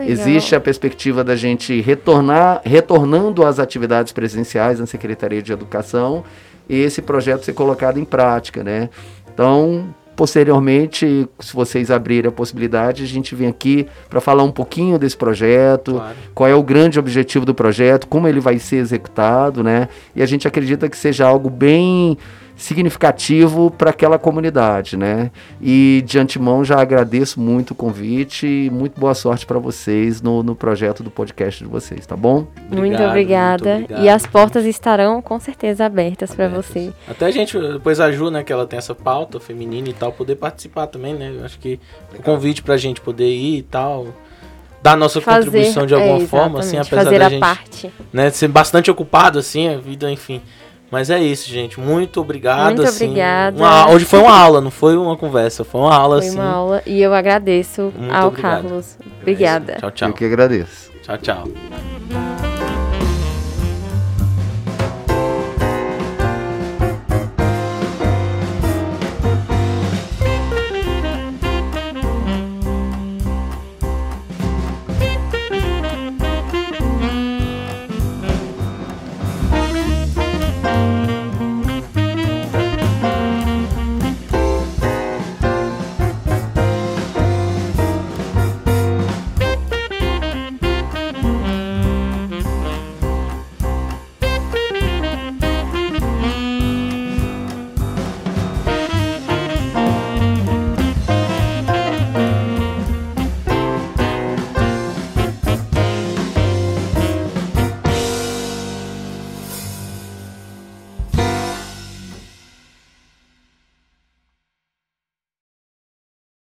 [0.06, 6.24] Existe a perspectiva da gente retornar, retornando às atividades presenciais na Secretaria de Educação
[6.68, 8.90] esse projeto ser colocado em prática, né?
[9.32, 14.98] Então, posteriormente, se vocês abrirem a possibilidade, a gente vem aqui para falar um pouquinho
[14.98, 16.16] desse projeto, claro.
[16.34, 19.88] qual é o grande objetivo do projeto, como ele vai ser executado, né?
[20.16, 22.18] E a gente acredita que seja algo bem
[22.58, 25.30] significativo para aquela comunidade, né?
[25.62, 30.42] E de antemão já agradeço muito o convite e muito boa sorte para vocês no,
[30.42, 32.48] no projeto do podcast de vocês, tá bom?
[32.66, 33.74] Obrigado, muito, obrigada.
[33.76, 33.94] muito.
[33.94, 36.36] E as portas estarão com certeza abertas, abertas.
[36.36, 36.92] para você.
[37.06, 40.12] Até a gente, depois a Ju, né, que ela tem essa pauta feminina e tal,
[40.12, 41.32] poder participar também, né?
[41.38, 41.78] Eu acho que
[42.12, 42.18] Legal.
[42.18, 44.08] o convite pra gente poder ir e tal
[44.82, 47.92] dar nossa Fazer, contribuição de alguma é, forma, assim, apesar Fazer da gente parte.
[48.12, 50.40] Né, ser bastante ocupado, assim, a vida, enfim.
[50.90, 51.78] Mas é isso, gente.
[51.78, 52.76] Muito obrigado.
[52.76, 53.56] Muito assim, obrigada.
[53.56, 56.36] Uma, hoje foi uma aula, não foi uma conversa, foi uma aula, foi assim.
[56.36, 58.62] Foi uma aula e eu agradeço Muito ao obrigado.
[58.62, 58.98] Carlos.
[59.20, 59.72] Obrigada.
[59.72, 60.08] É tchau, tchau.
[60.08, 60.90] Eu que agradeço.
[61.02, 62.47] Tchau, tchau.